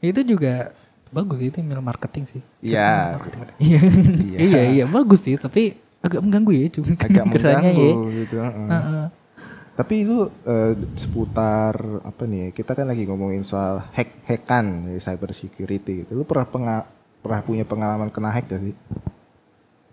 Itu 0.00 0.24
juga 0.24 0.72
bagus 1.14 1.38
sih 1.38 1.48
itu 1.54 1.62
email 1.62 1.78
marketing 1.78 2.24
sih. 2.26 2.42
Iya, 2.58 3.16
Iya. 3.62 3.78
Iya. 4.18 4.38
iya 4.50 4.62
iya 4.74 4.84
bagus 4.90 5.22
sih 5.22 5.38
tapi 5.38 5.78
agak 6.02 6.20
mengganggu 6.20 6.50
ya 6.52 6.66
cuma 6.74 6.92
agak 6.98 7.24
kesannya 7.38 7.70
ya. 7.70 7.78
mengganggu 7.78 7.98
gitu. 8.18 8.34
uh-uh. 8.42 8.68
Heeh. 8.68 9.06
Tapi 9.74 9.94
lu 10.06 10.22
uh, 10.22 10.72
seputar 10.94 11.74
apa 12.06 12.22
nih? 12.30 12.54
Kita 12.54 12.78
kan 12.78 12.86
lagi 12.86 13.06
ngomongin 13.10 13.42
soal 13.42 13.82
hack-hackan 13.90 14.86
cyber 15.02 15.34
security 15.34 16.06
gitu. 16.06 16.14
Lu 16.14 16.22
pernah 16.22 16.46
pernah 17.18 17.40
punya 17.42 17.66
pengalaman 17.66 18.06
kena 18.06 18.30
hack 18.30 18.46
gak 18.46 18.62
sih? 18.70 18.74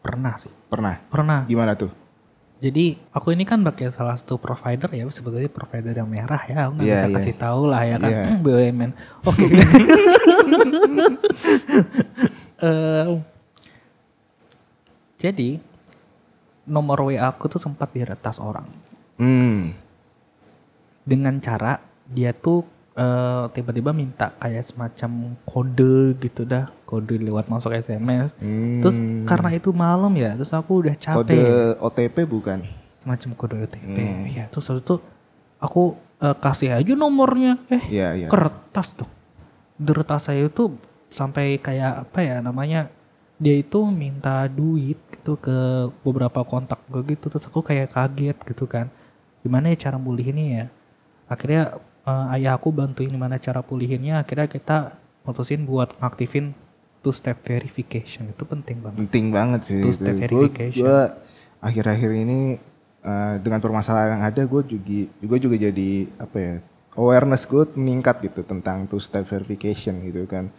Pernah 0.01 0.33
sih. 0.37 0.53
Pernah. 0.69 1.01
Pernah. 1.09 1.39
Gimana 1.49 1.73
tuh? 1.73 1.89
Jadi 2.61 2.93
aku 3.09 3.33
ini 3.33 3.41
kan 3.41 3.57
pakai 3.59 3.89
salah 3.89 4.13
satu 4.13 4.37
provider 4.37 4.85
ya 4.87 5.09
sebetulnya 5.09 5.49
provider 5.49 5.91
yang 5.91 6.05
merah 6.05 6.37
ya 6.45 6.69
aku 6.69 6.77
nggak 6.77 6.85
Iya, 6.85 6.93
bisa 6.93 7.07
iya. 7.09 7.15
kasih 7.17 7.35
tahu 7.35 7.61
lah 7.65 7.81
ya 7.83 7.97
kan 7.97 8.11
Iya. 8.13 8.23
BUMN. 8.37 8.91
Oke. 9.25 9.45
Eh, 12.61 13.09
jadi 15.17 15.57
nomor 16.63 17.09
WA 17.09 17.25
aku 17.25 17.49
tuh 17.49 17.57
sempat 17.57 17.89
diretas 17.89 18.37
orang 18.37 18.69
Hmm. 19.17 19.73
dengan 21.01 21.37
cara 21.37 21.81
dia 22.05 22.29
tuh 22.31 22.61
eh, 22.91 23.43
tiba-tiba 23.55 23.95
minta 23.95 24.35
kayak 24.35 24.67
semacam 24.67 25.11
kode 25.47 26.19
gitu 26.19 26.43
dah 26.43 26.67
kode 26.83 27.15
lewat 27.17 27.47
masuk 27.47 27.71
SMS. 27.71 28.35
Hmm. 28.37 28.83
Terus 28.83 28.97
karena 29.23 29.49
itu 29.55 29.69
malam 29.71 30.11
ya, 30.15 30.35
terus 30.35 30.51
aku 30.51 30.83
udah 30.83 30.95
capek. 30.95 31.23
Kode 31.23 31.41
OTP 31.79 32.17
bukan? 32.27 32.59
semacam 33.01 33.29
kode 33.33 33.55
OTP. 33.65 33.97
Hmm. 33.97 34.29
Ya, 34.29 34.45
terus 34.53 34.69
habis 34.69 34.85
itu 34.85 34.95
aku 35.57 35.97
eh, 36.21 36.35
kasih 36.37 36.69
aja 36.77 36.93
nomornya. 36.93 37.57
Eh, 37.73 37.81
Iya, 37.97 38.07
iya. 38.13 38.27
kertas 38.29 38.93
tuh. 38.93 39.09
Kertas 39.81 40.29
saya 40.29 40.45
itu 40.45 40.77
sampai 41.09 41.57
kayak 41.57 42.05
apa 42.05 42.19
ya 42.21 42.37
namanya? 42.45 42.93
Dia 43.41 43.57
itu 43.57 43.81
minta 43.89 44.45
duit 44.45 45.01
gitu 45.17 45.33
ke 45.41 45.89
beberapa 46.05 46.45
kontak 46.45 46.77
gue 46.93 47.01
gitu. 47.17 47.25
Terus 47.33 47.49
aku 47.49 47.65
kayak 47.65 47.89
kaget 47.89 48.37
gitu 48.45 48.69
kan. 48.69 48.85
Gimana 49.41 49.73
ya 49.73 49.89
cara 49.89 49.97
mulihinnya 49.97 50.45
ya? 50.45 50.65
Akhirnya 51.25 51.81
eh, 52.05 52.33
ayah 52.37 52.57
aku 52.57 52.69
bantuin 52.71 53.11
gimana 53.11 53.37
cara 53.37 53.61
pulihinnya. 53.61 54.21
Akhirnya 54.21 54.47
kita 54.47 54.77
mutusin 55.21 55.65
buat 55.65 55.93
ngaktifin 56.01 56.53
two 57.01 57.13
step 57.13 57.41
verification. 57.41 58.29
Itu 58.29 58.45
penting 58.45 58.81
banget. 58.81 58.97
Penting 59.05 59.25
banget 59.33 59.61
sih. 59.65 59.81
Two 59.81 59.93
step 59.93 60.17
verification. 60.17 60.85
Gua 60.85 61.13
akhir-akhir 61.61 62.11
ini 62.13 62.57
eh, 63.01 63.35
dengan 63.41 63.61
permasalahan 63.61 64.17
yang 64.17 64.23
ada, 64.25 64.41
gue 64.45 64.61
juga 64.65 64.99
gue 65.09 65.37
juga 65.41 65.55
jadi 65.57 65.89
apa 66.17 66.37
ya 66.37 66.55
awareness 66.97 67.47
gue 67.47 67.63
meningkat 67.77 68.19
gitu 68.25 68.41
tentang 68.43 68.83
two 68.89 69.01
step 69.01 69.25
verification 69.25 70.01
gitu 70.05 70.25
kan. 70.25 70.49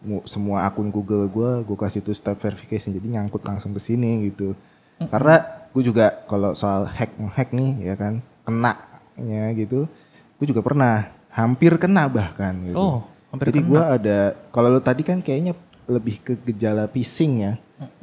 Mu- 0.00 0.24
Semua 0.24 0.64
akun 0.64 0.88
Google 0.88 1.28
gue, 1.28 1.50
gue 1.64 1.76
kasih 1.76 2.00
two 2.00 2.16
step 2.16 2.40
verification 2.40 2.92
jadi 2.92 3.20
nyangkut 3.20 3.44
langsung 3.44 3.72
ke 3.72 3.80
sini 3.80 4.32
gitu. 4.32 4.56
Karena 5.00 5.40
gue 5.72 5.82
juga 5.84 6.24
kalau 6.24 6.52
soal 6.52 6.84
hack 6.88 7.12
hack 7.36 7.52
nih 7.52 7.88
ya 7.88 7.94
kan 7.96 8.20
kena 8.44 8.76
ya 9.16 9.52
gitu, 9.52 9.84
gue 10.40 10.46
juga 10.48 10.64
pernah 10.64 11.12
hampir 11.28 11.76
kena 11.76 12.08
bahkan 12.08 12.56
gitu. 12.64 12.80
Oh, 12.80 12.96
hampir 13.28 13.52
Jadi 13.52 13.60
gue 13.60 13.82
ada, 13.84 14.32
kalau 14.48 14.72
lu 14.72 14.80
tadi 14.80 15.04
kan 15.04 15.20
kayaknya 15.20 15.52
lebih 15.84 16.16
ke 16.24 16.32
gejala 16.48 16.88
phishing 16.88 17.44
ya. 17.44 17.52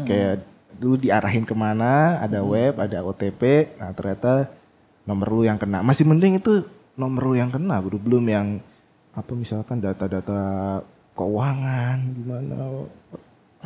Kayak 0.05 0.45
lu 0.77 0.93
diarahin 1.01 1.41
ke 1.41 1.57
mana, 1.57 2.21
ada 2.21 2.45
web, 2.45 2.77
ada 2.77 3.01
OTP, 3.01 3.73
nah 3.81 3.89
ternyata 3.97 4.53
nomor 5.09 5.33
lu 5.33 5.41
yang 5.49 5.57
kena. 5.57 5.81
Masih 5.81 6.05
mending 6.05 6.37
itu 6.37 6.61
nomor 6.93 7.33
lu 7.33 7.35
yang 7.41 7.49
kena, 7.49 7.81
bro. 7.81 7.97
belum 7.97 8.25
yang 8.29 8.61
apa 9.17 9.33
misalkan 9.33 9.81
data-data 9.81 10.81
keuangan 11.17 11.97
gimana, 12.13 12.85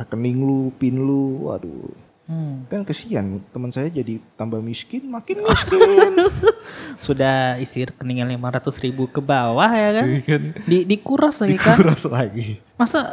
rekening 0.00 0.40
lu, 0.40 0.72
pin 0.80 0.96
lu, 0.96 1.52
waduh. 1.52 1.92
Hmm. 2.22 2.64
Kan 2.70 2.86
kesian, 2.86 3.42
teman 3.50 3.74
saya 3.74 3.90
jadi 3.90 4.22
tambah 4.38 4.62
miskin, 4.62 5.10
makin 5.10 5.42
miskin. 5.42 6.14
sudah 7.02 7.58
isi 7.58 7.82
rekeningnya 7.82 8.22
500 8.38 8.78
ribu 8.78 9.10
ke 9.10 9.18
bawah 9.18 9.66
ya 9.66 10.06
kan 10.22 10.54
di 10.62 10.86
dikuras 10.86 11.42
lagi 11.42 11.58
kan 11.58 11.74
Kuras 11.74 12.06
lagi. 12.06 12.62
masa 12.78 13.10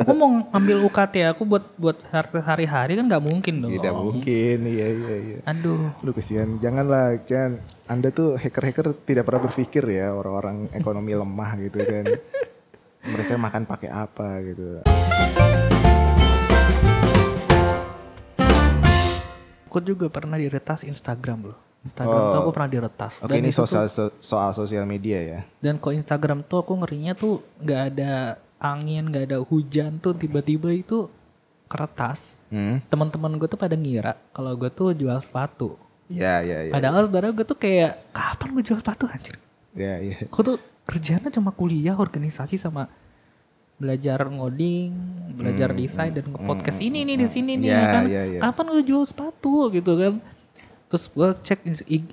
aku 0.00 0.12
mau 0.16 0.40
ngambil 0.52 0.88
UKT 0.88 1.36
aku 1.36 1.44
buat 1.44 1.64
buat 1.76 2.00
hari-hari 2.40 2.96
kan 2.96 3.04
nggak 3.04 3.20
mungkin 3.20 3.60
dong 3.60 3.76
Tidak 3.76 3.92
mungkin, 3.92 4.58
iya 4.64 4.86
iya 4.88 5.16
iya. 5.20 5.38
aduh 5.44 5.92
Lu 6.00 6.16
kesian, 6.16 6.56
janganlah 6.56 7.20
kan 7.28 7.60
Anda 7.86 8.08
tuh 8.08 8.40
hacker-hacker 8.40 8.96
tidak 9.04 9.28
pernah 9.28 9.44
berpikir 9.44 9.84
ya 9.84 10.10
orang-orang 10.10 10.72
ekonomi 10.72 11.12
lemah 11.12 11.50
gitu 11.60 11.78
kan. 11.78 12.04
Mereka 13.14 13.38
makan 13.38 13.62
pakai 13.62 13.90
apa 13.94 14.42
gitu. 14.42 14.82
Aku 19.76 19.84
juga 19.84 20.08
pernah 20.08 20.34
diretas 20.34 20.80
Instagram 20.82 21.52
loh 21.52 21.58
Instagram 21.82 22.18
tuh 22.26 22.38
aku 22.40 22.50
pernah 22.50 22.70
diretas 22.72 23.12
Oke, 23.20 23.36
ini 23.36 23.48
itu 23.48 23.58
tuh- 23.58 23.68
soal 23.68 23.86
so- 23.86 24.14
soal 24.18 24.50
sosial 24.52 24.82
media 24.84 25.20
ya. 25.20 25.40
dan 25.60 25.76
kok 25.76 25.92
Instagram 25.92 26.40
tuh 26.40 26.58
aku 26.58 26.72
ngerinya 26.74 27.12
tuh 27.12 27.44
nggak 27.58 27.82
ada 27.90 28.12
angin 28.56 29.04
nggak 29.04 29.24
ada 29.26 29.38
hujan 29.38 29.96
tuh 29.96 30.10
tiba-tiba 30.12 30.72
itu 30.72 31.06
kertas 31.66 32.40
Hmm? 32.46 32.78
teman-teman 32.84 33.36
gue 33.36 33.44
tuh 33.44 33.56
pada 33.56 33.74
ngira 33.74 34.16
kalau 34.30 34.54
gue 34.54 34.70
tuh 34.70 34.90
jual 34.92 35.18
sepatu 35.18 35.74
Ya, 36.06 36.38
ya, 36.40 36.62
ya. 36.62 36.70
padahal 36.70 37.04
sebenarnya 37.04 37.34
gue 37.34 37.44
tuh 37.44 37.58
kayak 37.58 37.92
kapan 38.10 38.48
gue 38.50 38.64
jual 38.64 38.78
sepatu 38.78 39.04
anjir 39.04 39.36
Ya, 39.70 39.98
ya. 39.98 40.16
Aku 40.24 40.40
tuh 40.40 40.56
kerjanya 40.82 41.28
cuma 41.28 41.50
kuliah, 41.50 41.92
organisasi 41.92 42.56
sama 42.56 42.88
belajar 43.76 44.24
ngoding, 44.24 44.90
belajar 45.36 45.68
desain 45.70 46.08
dan 46.08 46.24
nge-podcast 46.26 46.80
ini 46.80 47.04
nih 47.04 47.16
di 47.16 47.26
sini 47.28 47.52
nih 47.54 47.68
ya 47.68 47.84
kan. 47.86 48.02
ya, 48.08 48.22
ya. 48.26 48.40
Kapan 48.40 48.66
gue 48.72 48.84
jual 48.84 49.04
sepatu 49.04 49.68
gitu 49.68 49.92
kan. 49.94 50.14
Terus 50.86 51.04
gue 51.06 51.28
cek 51.36 51.60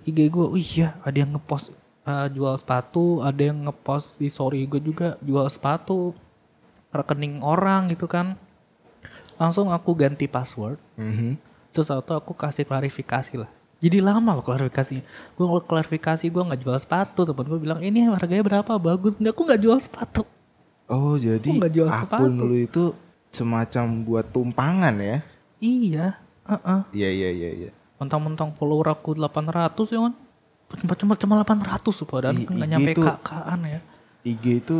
IG 0.03 0.17
gue, 0.27 0.45
oh 0.45 0.57
iya 0.57 0.97
ada 0.99 1.15
yang 1.15 1.31
ngepost 1.31 1.71
uh, 2.03 2.27
jual 2.27 2.55
sepatu, 2.57 3.21
ada 3.21 3.39
yang 3.39 3.63
ngepost 3.63 4.17
di 4.17 4.27
story 4.27 4.65
gue 4.65 4.81
juga 4.81 5.15
jual 5.19 5.47
sepatu, 5.47 6.11
rekening 6.89 7.39
orang 7.39 7.87
gitu 7.87 8.05
kan. 8.05 8.35
Langsung 9.35 9.69
aku 9.69 9.93
ganti 9.93 10.27
password, 10.27 10.77
Mhm. 10.95 11.39
terus 11.71 11.87
atau 11.87 12.17
aku 12.17 12.33
kasih 12.33 12.65
klarifikasi 12.65 13.33
lah. 13.39 13.49
Jadi 13.77 13.99
lama 13.99 14.31
loh 14.31 14.43
klarifikasinya. 14.43 15.03
Gue 15.35 15.47
klarifikasi 15.59 16.23
gue 16.23 16.43
nggak 16.43 16.61
jual 16.61 16.77
sepatu. 16.77 17.23
Temen 17.23 17.43
gue 17.45 17.59
bilang 17.59 17.79
ini 17.79 18.07
harganya 18.07 18.39
berapa 18.41 18.79
bagus. 18.79 19.19
Enggak, 19.19 19.35
aku 19.35 19.43
nggak 19.43 19.59
jual 19.59 19.75
sepatu. 19.75 20.23
Oh, 20.93 21.17
jadi 21.17 21.41
nggak 21.49 21.73
jual 21.73 21.89
akun 21.89 22.05
sepatu? 22.29 22.43
lu 22.43 22.57
itu 22.59 22.83
semacam 23.29 23.85
buat 24.03 24.25
tumpangan 24.29 24.93
ya? 24.95 25.17
Iya, 25.57 26.05
heeh. 26.45 26.79
Iya, 26.91 27.09
iya, 27.11 27.29
iya, 27.31 27.51
iya. 27.59 27.71
Mentang-mentang 27.97 28.53
follower 28.53 28.91
aku 28.91 29.15
800 29.15 29.73
ya 29.89 29.99
kan. 30.01 30.13
Cuma 30.75 30.93
cuma 30.93 31.13
cuma 31.15 31.33
800 31.39 31.81
padahal 32.03 32.35
I- 32.35 32.45
nggak 32.45 32.69
nyampe 32.69 32.91
itu- 32.91 33.01
kakaan 33.01 33.59
ya. 33.63 33.79
IG 34.23 34.43
itu 34.59 34.79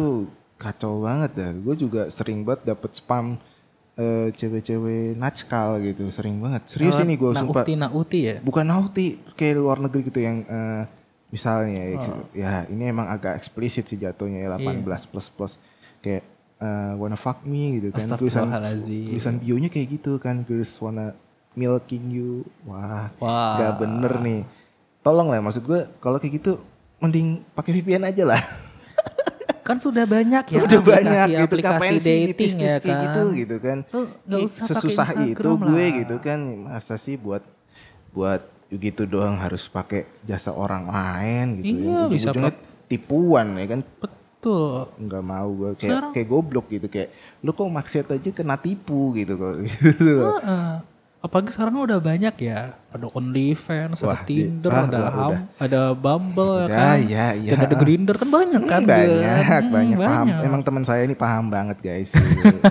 kacau 0.55 1.01
banget 1.01 1.31
dah. 1.33 1.51
Gue 1.51 1.75
juga 1.75 2.07
sering 2.07 2.41
banget 2.41 2.69
dapet 2.69 2.93
spam 2.93 3.35
eh, 3.93 4.33
cewek-cewek 4.33 5.13
natskal 5.15 5.77
gitu, 5.79 6.09
sering 6.09 6.37
banget. 6.37 6.65
Serius 6.67 6.97
ini 6.99 7.13
gue 7.13 7.29
sumpah. 7.31 7.61
ukti 7.61 7.73
nah 7.73 7.89
uti 7.89 8.19
ya. 8.25 8.35
Bukan 8.39 8.65
nauti 8.65 9.21
kayak 9.33 9.53
luar 9.55 9.77
negeri 9.77 10.01
gitu 10.03 10.17
yang 10.17 10.41
eh, 10.43 10.83
misalnya 11.29 11.81
ya, 11.83 11.97
Oh. 11.99 12.25
ya 12.31 12.51
ini 12.67 12.83
emang 12.87 13.05
agak 13.07 13.33
eksplisit 13.35 13.85
sih 13.85 13.95
jatuhnya 13.95 14.41
ya 14.41 14.49
18 14.51 14.81
plus 15.05 15.29
plus 15.29 15.53
kayak 16.03 16.23
eh, 16.59 16.93
wanna 16.99 17.15
fuck 17.15 17.41
me 17.47 17.79
gitu 17.79 17.95
kan. 17.95 18.19
Tulisan 18.19 18.51
tulisan 18.83 19.35
bionya 19.39 19.71
kayak 19.71 19.87
gitu 19.95 20.19
kan. 20.19 20.43
Girls 20.43 20.75
wanna 20.77 21.15
milking 21.55 22.11
you. 22.11 22.43
Wah 22.67 23.07
Wah. 23.17 23.55
nggak 23.55 23.73
bener 23.79 24.13
nih. 24.19 24.41
Tolong 24.99 25.31
lah 25.31 25.39
maksud 25.39 25.63
gue 25.63 25.87
kalau 25.97 26.19
kayak 26.19 26.43
gitu 26.43 26.59
mending 26.99 27.43
pakai 27.51 27.71
VPN 27.79 28.03
aja 28.07 28.23
lah. 28.27 28.39
Kan 29.67 29.79
sudah 29.79 30.03
banyak 30.03 30.43
ya 30.51 30.59
udah 30.59 30.81
banyak 30.83 31.27
gitu 31.39 31.47
aplikasi 31.47 31.71
ngapain 31.71 31.95
sih 31.95 32.17
nitis-nitis 32.27 32.53
ya 32.59 32.75
kayak 32.83 32.97
kan. 32.99 32.99
gitu 33.07 33.21
gitu 33.31 33.55
kan? 33.63 33.77
Tuh, 33.87 34.05
nggak 34.27 34.39
Ih, 34.43 34.47
usah 34.51 34.65
sesusah 34.67 35.07
itu 35.23 35.39
Instagram 35.39 35.59
gue 35.71 35.79
lah. 35.87 35.89
gitu 36.03 36.15
kan. 36.19 36.39
Masa 36.67 36.95
sih 36.99 37.15
buat 37.15 37.43
buat 38.11 38.43
gitu 38.67 39.07
doang 39.07 39.39
harus 39.39 39.71
pakai 39.71 40.03
jasa 40.27 40.51
orang 40.51 40.91
lain 40.91 41.63
gitu 41.63 41.79
Iya, 41.79 41.95
ya 41.95 42.11
bisa 42.11 42.29
ujungnya 42.35 42.53
tipuan 42.91 43.55
ya 43.55 43.65
kan? 43.71 43.79
Betul. 43.87 44.22
Nggak 44.97 45.23
mau 45.23 45.47
gue 45.49 45.71
kayak 45.75 45.89
Sekarang- 45.89 46.13
kayak 46.13 46.27
goblok 46.27 46.67
gitu 46.67 46.87
kayak 46.87 47.09
lu 47.39 47.51
kok 47.51 47.65
maksiat 47.65 48.07
aja 48.09 48.29
kena 48.29 48.55
tipu 48.55 49.13
gitu 49.13 49.33
kok 49.33 49.55
gitu 49.65 49.89
loh. 50.17 50.35
Heeh. 50.37 50.91
apalagi 51.19 51.49
sekarang 51.49 51.79
udah 51.79 51.97
banyak 51.97 52.35
ya. 52.37 52.75
Ada 52.91 53.07
OnlyFans, 53.09 53.95
Wah, 54.01 54.11
ada 54.13 54.27
di- 54.27 54.43
Tinder, 54.43 54.69
ah, 54.69 54.83
ada 54.83 54.99
wah, 54.99 55.07
Ham, 55.09 55.23
udah. 55.25 55.41
ada 55.57 55.81
Bumble 55.95 56.51
ya 56.53 56.59
Ya, 56.61 56.67
kan. 56.67 56.97
ya, 57.01 57.25
ya. 57.33 57.49
Dan 57.49 57.59
ada 57.63 57.75
Grinder 57.77 58.15
kan 58.17 58.27
banyak 58.29 58.63
kan. 58.65 58.81
banyak 58.83 59.23
Hmm, 59.23 59.71
banyak 59.71 59.97
paham 59.97 60.25
banyak. 60.27 60.43
emang 60.43 60.61
teman 60.61 60.83
saya 60.83 61.01
ini 61.01 61.15
paham 61.15 61.47
banget 61.47 61.79
guys 61.79 62.11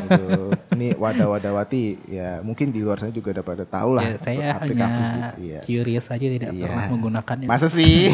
ini 0.75 0.93
wadah 0.95 1.27
wadawati 1.27 1.83
ya 2.07 2.41
mungkin 2.41 2.69
di 2.69 2.81
luar 2.81 2.97
sana 2.99 3.09
juga 3.11 3.33
udah 3.33 3.45
pada 3.47 3.65
tahu 3.65 3.91
lah 3.95 4.05
Ya, 4.05 4.17
saya 4.17 4.45
aplikasi 4.55 5.01
hanya 5.03 5.31
iya. 5.39 5.61
curious 5.63 6.07
aja 6.07 6.21
tidak 6.23 6.51
Iya. 6.51 6.61
pernah 6.63 6.85
menggunakannya. 6.91 7.47
masa 7.47 7.67
sih 7.67 8.13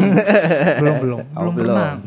belum 0.80 0.94
belum 0.98 1.18
Oh, 1.30 1.40
belum 1.42 1.54
pernah. 1.54 2.00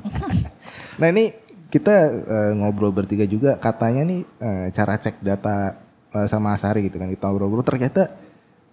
Nah 1.00 1.08
ini 1.10 1.32
kita 1.70 1.96
eh, 2.12 2.52
ngobrol 2.58 2.92
bertiga 2.92 3.24
juga. 3.24 3.56
Katanya 3.56 4.04
nih 4.04 4.22
eh, 4.42 4.68
cara 4.76 5.00
cek 5.00 5.24
data 5.24 5.80
eh, 6.12 6.28
sama 6.28 6.54
Asari 6.54 6.86
gitu 6.86 7.00
kan 7.00 7.08
kita 7.08 7.30
ngobrol-ngobrol. 7.30 7.66
Ternyata 7.66 8.12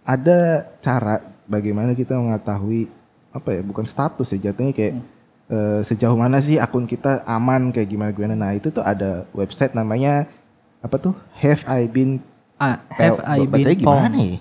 ada 0.02 0.64
cara 0.82 1.22
bagaimana 1.46 1.94
kita 1.94 2.18
mengetahui 2.18 2.88
apa 3.30 3.52
ya 3.52 3.60
bukan 3.60 3.84
status 3.84 4.32
ya 4.32 4.50
jatuhnya 4.50 4.72
kayak 4.72 4.94
eh, 5.52 5.80
sejauh 5.84 6.16
mana 6.16 6.40
sih 6.40 6.56
akun 6.56 6.88
kita 6.88 7.20
aman 7.28 7.68
kayak 7.70 7.88
gimana 7.90 8.10
gimana 8.10 8.34
nah 8.34 8.52
itu 8.56 8.72
tuh 8.72 8.80
ada 8.82 9.28
website 9.36 9.76
namanya 9.76 10.26
apa 10.80 10.96
tuh? 10.98 11.14
Have 11.38 11.62
I 11.68 11.86
been 11.86 12.18
Ah, 12.56 12.80
have 12.88 13.20
I 13.20 13.44
been 13.44 13.68
gimana 13.76 14.08
pwned? 14.08 14.16
nih? 14.16 14.34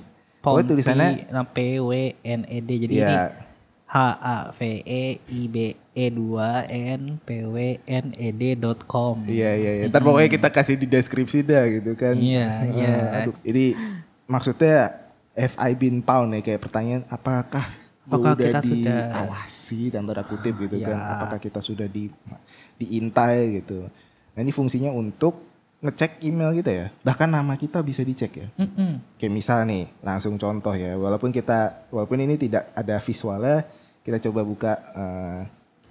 Oh 0.45 0.55
Pwned, 0.55 0.67
tulisannya 0.71 1.09
nah, 1.33 1.43
P 1.43 1.81
W 1.81 1.91
N 2.21 2.41
E 2.47 2.57
D 2.61 2.69
jadi 2.87 2.93
ya 2.93 3.01
ini 3.03 3.15
H 3.89 3.95
A 4.21 4.37
V 4.53 4.59
E 4.85 5.03
I 5.19 5.41
B 5.51 5.55
E 5.95 6.11
2 6.11 6.19
N 6.91 7.01
P 7.17 7.27
W 7.41 7.57
N 7.81 8.05
E 8.13 8.29
D 8.29 8.53
dot 8.53 8.83
com. 8.83 9.23
Iya 9.23 9.55
iya 9.55 9.71
iya. 9.79 9.83
Ntar 9.87 10.03
pokoknya 10.03 10.27
kita 10.27 10.49
kasih 10.51 10.75
di 10.75 10.85
deskripsi 10.85 11.39
dah 11.41 11.63
gitu 11.65 11.95
kan. 11.95 12.13
Iya, 12.13 12.43
Ah, 12.45 12.61
iya. 12.67 12.95
Aduh, 13.23 13.35
ini 13.41 13.71
maksudnya 14.25 14.91
FI 15.31 15.71
bin 15.73 15.99
pound 15.99 16.31
ya 16.31 16.41
kayak 16.41 16.61
pertanyaan 16.61 17.03
apakah 17.07 17.63
Apakah 18.05 18.35
udah 18.35 18.43
kita 18.45 18.59
sudah- 18.61 19.07
diawasi 19.09 19.81
dan 19.89 20.03
tanda 20.03 20.21
kutip 20.21 20.53
gitu 20.59 20.75
Iya. 20.77 20.85
kan? 20.85 20.97
Apakah 21.17 21.39
kita 21.39 21.59
sudah 21.59 21.87
di 21.87 22.11
diintai 22.75 23.59
gitu. 23.59 23.87
Nah 24.31 24.39
ini 24.39 24.51
fungsinya 24.51 24.91
untuk 24.91 25.41
ngecek 25.79 26.21
email 26.21 26.51
kita 26.53 26.71
ya. 26.71 26.87
Bahkan 27.01 27.29
nama 27.29 27.55
kita 27.55 27.79
bisa 27.79 28.01
dicek 28.01 28.31
ya. 28.35 28.47
Mm-mm. 28.57 28.99
Kayak 29.15 29.33
misal 29.33 29.63
nih, 29.63 29.87
langsung 30.01 30.35
contoh 30.35 30.73
ya. 30.73 30.93
Walaupun 30.93 31.29
kita 31.29 31.87
walaupun 31.87 32.19
ini 32.19 32.35
tidak 32.35 32.67
ada 32.71 32.99
visualnya, 32.99 33.63
kita 34.01 34.19
coba 34.21 34.41
buka 34.43 34.71
eh, 34.93 35.39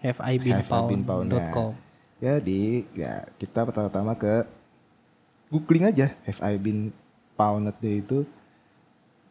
Have 0.05 0.21
I 0.21 0.37
been 0.37 0.61
Have 0.61 0.69
I 0.69 0.81
been 0.85 1.01
found 1.01 1.09
found, 1.09 1.27
dot 1.33 1.49
nah. 1.49 1.53
com. 1.53 1.73
Jadi 2.21 2.85
ya 2.93 3.25
kita 3.41 3.65
pertama-tama 3.65 4.13
ke 4.15 4.45
googling 5.49 5.89
aja 5.89 6.13
have 6.29 6.41
I 6.45 6.61
been 6.61 6.93
founded 7.37 7.77
itu 7.81 8.29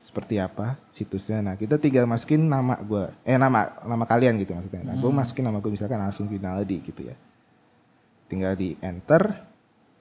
seperti 0.04 0.42
apa 0.42 0.76
situsnya. 0.92 1.40
Nah 1.40 1.56
kita 1.56 1.80
tinggal 1.80 2.10
masukin 2.10 2.44
nama 2.44 2.76
gue, 2.82 3.06
eh 3.24 3.38
nama 3.40 3.72
nama 3.86 4.04
kalian 4.04 4.36
gitu 4.42 4.52
maksudnya. 4.52 4.84
Nah 4.84 4.96
gue 5.00 5.12
masukin 5.14 5.46
nama 5.46 5.62
gue 5.62 5.72
misalkan 5.72 6.02
Alvin 6.02 6.28
Rinaldi 6.28 6.78
gitu 6.84 7.08
ya. 7.08 7.16
Tinggal 8.28 8.58
di 8.58 8.76
enter, 8.84 9.30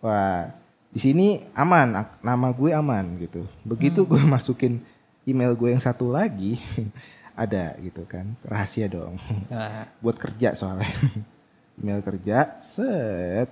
wah 0.03 0.51
di 0.91 0.99
sini 0.99 1.39
aman, 1.55 2.19
nama 2.25 2.49
gue 2.51 2.71
aman 2.75 3.05
gitu. 3.23 3.47
Begitu 3.63 4.03
gue 4.03 4.19
masukin 4.25 4.83
email 5.23 5.55
gue 5.55 5.71
yang 5.71 5.83
satu 5.83 6.11
lagi 6.11 6.59
ada 7.33 7.75
gitu 7.81 8.05
kan, 8.05 8.37
rahasia 8.45 8.87
dong. 8.87 9.17
Nah, 9.49 9.89
buat 10.05 10.17
kerja 10.17 10.53
soalnya. 10.55 10.89
Email 11.81 12.05
kerja 12.05 12.61
set. 12.61 13.49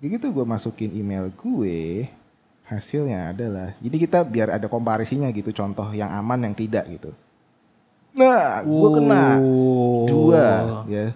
Gitu 0.00 0.26
gue 0.32 0.44
masukin 0.44 0.92
email 0.92 1.28
gue. 1.32 2.08
Hasilnya 2.64 3.34
adalah 3.34 3.74
jadi 3.82 3.96
kita 3.98 4.18
biar 4.22 4.54
ada 4.54 4.70
komparisinya 4.70 5.26
gitu 5.34 5.50
contoh 5.50 5.90
yang 5.90 6.06
aman 6.14 6.46
yang 6.46 6.54
tidak 6.54 6.86
gitu. 6.86 7.10
Nah 8.14 8.62
gue 8.62 8.88
kena 8.94 9.42
Oh. 9.42 10.06
dua 10.06 10.46
ya 10.86 11.10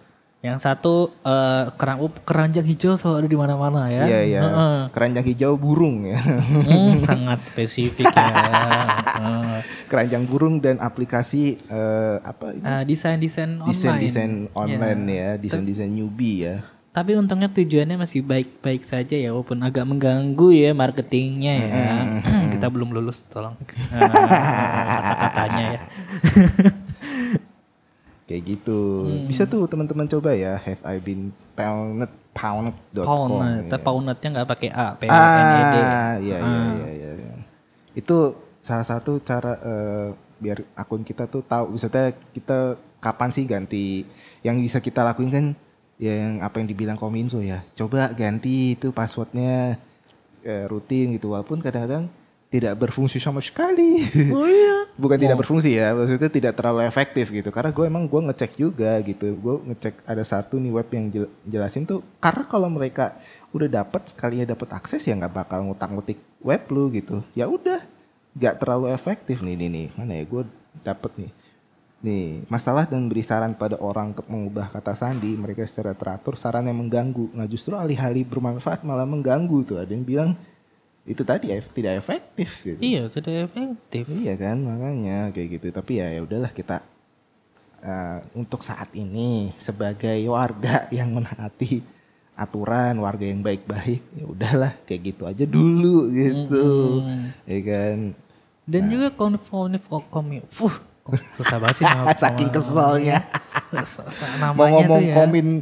Yang 0.45 0.61
satu 0.61 0.95
eh, 1.25 1.73
kerang 1.75 1.97
keranjang 2.21 2.63
hijau 2.63 2.95
selalu 2.95 3.17
ada 3.17 3.29
di 3.29 3.39
mana-mana 3.39 3.81
ya. 3.89 4.05
iya 4.05 4.21
iya 4.23 4.41
Heeh. 4.45 4.81
keranjang 4.93 5.25
hijau 5.25 5.57
burung 5.57 6.05
ya 6.05 6.21
Hmm, 6.21 7.01
sangat 7.01 7.41
spesifik 7.43 8.13
ya. 8.13 8.29
Heeh. 9.11 9.59
keranjang 9.87 10.23
burung 10.23 10.61
dan 10.61 10.77
aplikasi 10.79 11.57
eh, 11.65 12.17
apa 12.21 12.53
ini 12.53 12.61
Eh, 12.63 12.83
desain-desain 12.85 13.57
online. 13.57 13.73
desain 13.73 13.97
desain 13.99 14.33
online 14.53 15.01
ya 15.09 15.29
desain 15.37 15.65
desain 15.65 15.89
newbie 15.89 16.45
ya 16.45 16.57
Tapi 16.93 17.17
untungnya 17.17 17.49
tujuannya 17.49 17.99
masih 17.99 18.23
baik-baik 18.23 18.85
saja 18.85 19.17
ya, 19.17 19.35
walaupun 19.35 19.59
agak 19.61 19.83
mengganggu 19.83 20.55
ya 20.55 20.71
marketingnya 20.71 21.55
ya. 21.59 21.87
Kita 22.55 22.71
belum 22.71 22.93
lulus, 22.93 23.27
tolong 23.27 23.59
kata-katanya 23.91 25.65
ya. 25.73 25.81
kayak 28.35 28.59
gitu 28.59 29.07
Hmm. 29.07 29.31
bisa 29.31 29.47
tuh 29.47 29.63
teman-teman 29.71 30.11
coba 30.11 30.35
ya 30.35 30.59
have 30.59 30.83
I 30.83 30.99
been 30.99 31.31
pounded 31.55 32.11
pounded.com 32.35 33.07
Pound, 33.07 33.33
ya. 33.39 33.71
tapi 33.71 33.83
poundnya 33.87 34.29
nggak 34.35 34.49
pakai 34.51 34.71
A, 34.75 34.87
P 34.99 35.07
O 35.07 35.15
N 35.15 35.23
E 35.23 35.63
D. 35.63 35.77
Ah, 35.79 36.15
iya 36.19 36.37
iya 36.43 36.43
iya 36.43 36.89
iya. 36.91 37.11
iya. 37.15 37.35
Itu 37.95 38.35
salah 38.59 38.83
satu 38.83 39.23
cara 39.23 39.55
eh, 39.63 40.09
biar 40.43 40.67
akun 40.75 41.07
kita 41.07 41.31
tuh 41.31 41.47
tahu 41.47 41.79
misalnya 41.79 42.11
kita 42.35 42.75
kapan 42.99 43.31
sih 43.31 43.47
ganti 43.47 44.03
yang 44.43 44.59
bisa 44.59 44.83
kita 44.83 45.07
lakuin 45.07 45.31
kan 45.31 45.47
yang 46.03 46.43
apa 46.43 46.59
yang 46.59 46.67
dibilang 46.67 46.99
Kominfo 46.99 47.39
ya. 47.39 47.63
Coba 47.79 48.11
ganti 48.11 48.75
itu 48.75 48.91
passwordnya 48.91 49.79
eh, 50.43 50.67
rutin 50.67 51.15
gitu 51.15 51.31
walaupun 51.31 51.63
kadang-kadang 51.63 52.11
tidak 52.55 52.79
berfungsi 52.79 53.19
sama 53.19 53.43
sekali. 53.43 54.07
Oh 54.35 54.47
iya. 54.47 54.87
Bukan 54.95 55.19
tidak 55.19 55.43
berfungsi 55.43 55.75
ya, 55.75 55.91
maksudnya 55.91 56.31
tidak 56.31 56.55
terlalu 56.55 56.87
efektif 56.87 57.35
gitu. 57.35 57.51
Karena 57.51 57.75
gue 57.75 57.83
emang 57.83 58.07
gue 58.07 58.21
ngecek 58.31 58.55
juga 58.55 58.95
gitu. 59.03 59.35
Gue 59.35 59.59
ngecek 59.67 60.07
ada 60.07 60.23
satu 60.23 60.63
nih 60.63 60.71
web 60.71 60.87
yang 60.95 61.07
jel- 61.11 61.35
jelasin 61.43 61.83
tuh. 61.83 62.07
Karena 62.23 62.47
kalau 62.47 62.71
mereka 62.71 63.19
udah 63.51 63.83
dapat 63.83 64.07
sekalinya 64.15 64.55
dapat 64.55 64.71
akses 64.71 65.03
ya 65.03 65.19
nggak 65.19 65.35
bakal 65.35 65.67
ngutak-ngutik 65.67 66.23
web 66.39 66.63
lu 66.71 66.95
gitu. 66.95 67.27
Ya 67.35 67.51
udah, 67.51 67.83
nggak 68.39 68.55
terlalu 68.63 68.95
efektif 68.95 69.43
nih 69.43 69.59
nih 69.59 69.69
nih. 69.75 69.87
Mana 69.99 70.13
ya 70.15 70.25
gue 70.31 70.43
dapet 70.87 71.11
nih. 71.19 71.31
Nih 72.07 72.27
masalah 72.47 72.87
dan 72.87 73.11
beri 73.11 73.27
saran 73.27 73.59
pada 73.59 73.75
orang 73.83 74.15
untuk 74.15 74.31
mengubah 74.31 74.71
kata 74.71 74.95
sandi 74.95 75.35
mereka 75.35 75.67
secara 75.67 75.91
teratur 75.91 76.39
saran 76.39 76.71
yang 76.71 76.79
mengganggu. 76.79 77.35
Nah 77.35 77.51
justru 77.51 77.75
alih-alih 77.75 78.23
bermanfaat 78.23 78.87
malah 78.87 79.11
mengganggu 79.11 79.59
tuh. 79.67 79.83
Ada 79.83 79.91
yang 79.91 80.07
bilang 80.07 80.31
itu 81.05 81.21
tadi 81.21 81.53
ef- 81.53 81.69
tidak 81.71 82.01
efektif 82.01 82.65
gitu. 82.65 82.81
Iya, 82.81 83.03
tidak 83.09 83.53
efektif. 83.53 84.05
Iya 84.09 84.35
kan 84.35 84.57
makanya 84.59 85.29
kayak 85.31 85.61
gitu. 85.61 85.67
Tapi 85.69 86.01
ya 86.01 86.09
ya 86.09 86.21
udahlah 86.21 86.49
kita 86.49 86.81
eh, 87.81 88.19
untuk 88.33 88.65
saat 88.65 88.89
ini 88.93 89.53
sebagai 89.57 90.17
warga 90.27 90.89
yang 90.99 91.13
menaati 91.13 91.85
aturan 92.35 92.99
warga 92.99 93.23
yang 93.23 93.47
baik-baik 93.47 94.03
ya 94.11 94.25
udahlah 94.27 94.73
kayak 94.83 95.15
gitu 95.15 95.23
aja 95.23 95.45
dulu 95.45 96.11
gitu. 96.11 96.67
Ya 97.45 97.61
kan. 97.63 97.97
Dan 98.65 98.83
juga 98.89 99.13
konformif 99.13 99.85
komi. 99.87 100.41
Fuh, 100.49 100.73
susah 101.37 101.61
banget 101.61 101.77
sih 101.79 101.87
nama. 101.93 102.11
Saking 102.11 102.49
keselnya. 102.49 103.23
Mau 104.57 104.67
ngomong 104.73 105.05
ya. 105.05 105.15
komin 105.15 105.61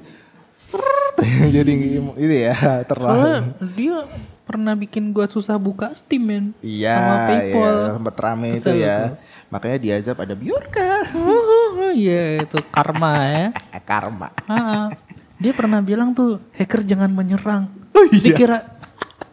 jadi 1.53 1.73
ini 2.17 2.37
ya 2.49 2.55
Soalnya 2.57 2.85
terlalu. 2.89 3.31
dia 3.77 3.99
pernah 4.43 4.75
bikin 4.75 5.15
gua 5.15 5.31
susah 5.31 5.57
buka 5.57 5.95
Steam 5.95 6.23
men. 6.27 6.45
Iya, 6.61 6.95
sama 6.99 7.17
PayPal. 7.31 7.53
iya, 7.55 7.93
sempat 7.95 8.17
rame 8.19 8.49
itu 8.59 8.71
ya. 8.75 8.97
tuh. 8.99 9.11
Makanya 9.53 9.79
diazab 9.79 10.17
ada 10.19 10.35
Bjorka. 10.35 10.93
Iya 11.93 12.41
itu 12.49 12.57
karma 12.73 13.13
ya. 13.21 13.47
Karma. 13.91 14.33
Ah, 14.49 14.89
dia 15.37 15.53
pernah 15.53 15.85
bilang 15.85 16.17
tuh 16.17 16.41
hacker 16.57 16.87
jangan 16.89 17.13
menyerang. 17.13 17.69
Oh, 17.93 18.07
iya. 18.09 18.23
Dikira 18.33 18.59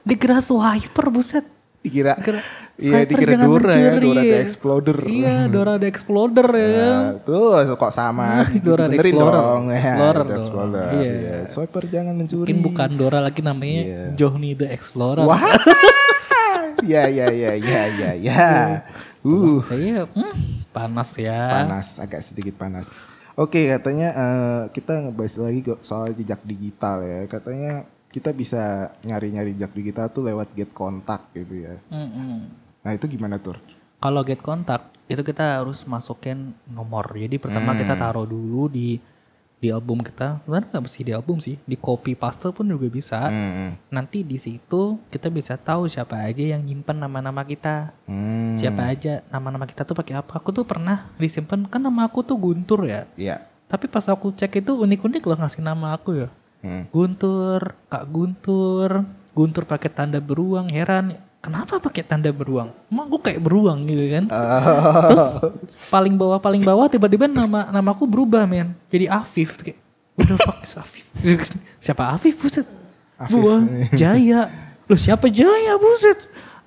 dikira 0.04 0.44
swiper 0.44 1.08
buset. 1.08 1.46
Dikira 1.80 2.20
Iya 2.80 3.04
dikira 3.04 3.36
Dora 3.36 3.72
ya, 3.76 3.92
mencuri. 3.92 4.08
Dora 4.08 4.24
the 4.24 4.38
Exploder. 4.40 4.98
Iya, 5.04 5.36
Dora 5.54 5.74
the 5.76 5.88
Exploder 5.92 6.48
ya. 6.56 6.88
Nah, 6.88 7.12
tuh 7.28 7.76
kok 7.76 7.92
sama 7.92 8.48
Dora 8.68 8.88
the 8.88 8.96
Explorer. 9.00 9.36
dong 9.36 9.64
ya, 9.68 9.76
Explorer 9.84 10.24
dong. 10.24 10.40
Explorer. 10.40 10.90
Iya. 10.96 11.12
Iya. 11.12 11.36
Swiper 11.52 11.84
jangan 11.92 12.14
mencuri. 12.16 12.52
Mungkin 12.56 12.64
bukan 12.64 12.90
Dora 12.96 13.20
lagi 13.20 13.42
namanya 13.44 13.82
Iya. 13.84 14.04
Johnny 14.16 14.56
the 14.56 14.68
Explorer. 14.72 15.28
Wah. 15.28 15.44
ya 16.80 17.12
ya 17.12 17.28
ya 17.28 17.52
ya 17.60 17.82
ya 17.92 18.12
ya. 18.16 18.48
Uh, 19.20 19.60
Iya, 19.76 20.08
hmm, 20.08 20.34
panas 20.72 21.12
ya. 21.20 21.64
panas 21.64 22.00
agak 22.00 22.24
sedikit 22.24 22.56
panas. 22.56 22.88
Oke, 23.36 23.68
katanya 23.68 24.10
eh, 24.12 24.62
kita 24.72 25.00
ngebahas 25.00 25.36
lagi 25.40 25.60
soal 25.80 26.12
jejak 26.12 26.40
digital 26.44 27.04
ya. 27.04 27.28
Katanya 27.28 27.84
kita 28.10 28.34
bisa 28.34 28.94
nyari-nyari 29.06 29.54
jejak 29.54 29.74
digital 29.74 30.10
tuh 30.10 30.26
lewat 30.26 30.54
get 30.58 30.74
kontak 30.74 31.30
gitu 31.38 31.66
ya. 31.66 31.78
Mm-mm. 31.94 32.50
Nah 32.82 32.92
itu 32.94 33.06
gimana 33.06 33.38
tur? 33.38 33.62
Kalau 34.02 34.26
get 34.26 34.42
kontak 34.42 34.90
itu 35.10 35.22
kita 35.22 35.62
harus 35.62 35.86
masukin 35.86 36.54
nomor. 36.70 37.06
Jadi 37.14 37.38
pertama 37.42 37.74
kita 37.78 37.94
taruh 37.98 38.26
dulu 38.26 38.70
di 38.70 38.98
di 39.60 39.68
album 39.70 40.00
kita. 40.00 40.40
Sebenarnya 40.48 40.68
nggak 40.72 40.84
mesti 40.88 41.02
di 41.04 41.14
album 41.14 41.38
sih, 41.44 41.60
di 41.68 41.76
copy 41.76 42.16
paste 42.16 42.50
pun 42.56 42.66
juga 42.66 42.88
bisa. 42.88 43.28
Hmm. 43.28 43.76
Nanti 43.92 44.24
di 44.24 44.40
situ 44.40 44.98
kita 45.12 45.28
bisa 45.28 45.60
tahu 45.60 45.86
siapa 45.86 46.16
aja 46.16 46.56
yang 46.56 46.64
nyimpen 46.64 46.98
nama-nama 46.98 47.44
kita. 47.44 47.92
Hmm. 48.08 48.56
Siapa 48.56 48.88
aja 48.88 49.22
nama-nama 49.28 49.68
kita 49.68 49.84
tuh 49.84 49.94
pakai 49.94 50.18
apa. 50.18 50.40
Aku 50.40 50.56
tuh 50.56 50.64
pernah 50.64 51.12
disimpan 51.20 51.68
kan 51.68 51.84
nama 51.84 52.08
aku 52.08 52.24
tuh 52.24 52.40
Guntur 52.40 52.88
ya. 52.88 53.06
Iya. 53.20 53.44
Tapi 53.70 53.86
pas 53.86 54.08
aku 54.10 54.34
cek 54.34 54.66
itu 54.66 54.74
unik-unik 54.74 55.22
loh 55.30 55.38
ngasih 55.46 55.62
nama 55.62 55.94
aku 55.94 56.26
ya. 56.26 56.28
Hmm. 56.60 56.84
Guntur, 56.92 57.76
Kak 57.88 58.04
Guntur, 58.12 59.08
Guntur 59.32 59.64
pakai 59.64 59.88
tanda 59.88 60.20
beruang. 60.20 60.68
Heran, 60.68 61.16
kenapa 61.40 61.80
pakai 61.80 62.04
tanda 62.04 62.30
beruang? 62.36 62.72
Emang 62.92 63.08
aku 63.08 63.18
kayak 63.24 63.40
beruang 63.40 63.88
gitu 63.88 64.04
kan? 64.12 64.26
Terus 65.08 65.26
paling 65.88 66.20
bawah 66.20 66.40
paling 66.40 66.64
bawah 66.64 66.92
tiba-tiba 66.92 67.32
nama 67.32 67.72
namaku 67.72 68.04
berubah 68.04 68.44
men, 68.44 68.76
jadi 68.92 69.08
Afif. 69.08 69.56
Kayak, 69.64 69.80
what 70.20 70.28
the 70.28 70.36
fuck 70.36 70.60
is 70.60 70.76
Afif? 70.76 71.08
siapa 71.84 72.04
Afif 72.12 72.36
buset? 72.44 72.68
Afif. 73.16 73.40
Gua 73.40 73.64
Jaya. 73.96 74.52
Loh 74.90 75.00
siapa 75.00 75.32
Jaya 75.32 75.80
buset? 75.80 76.20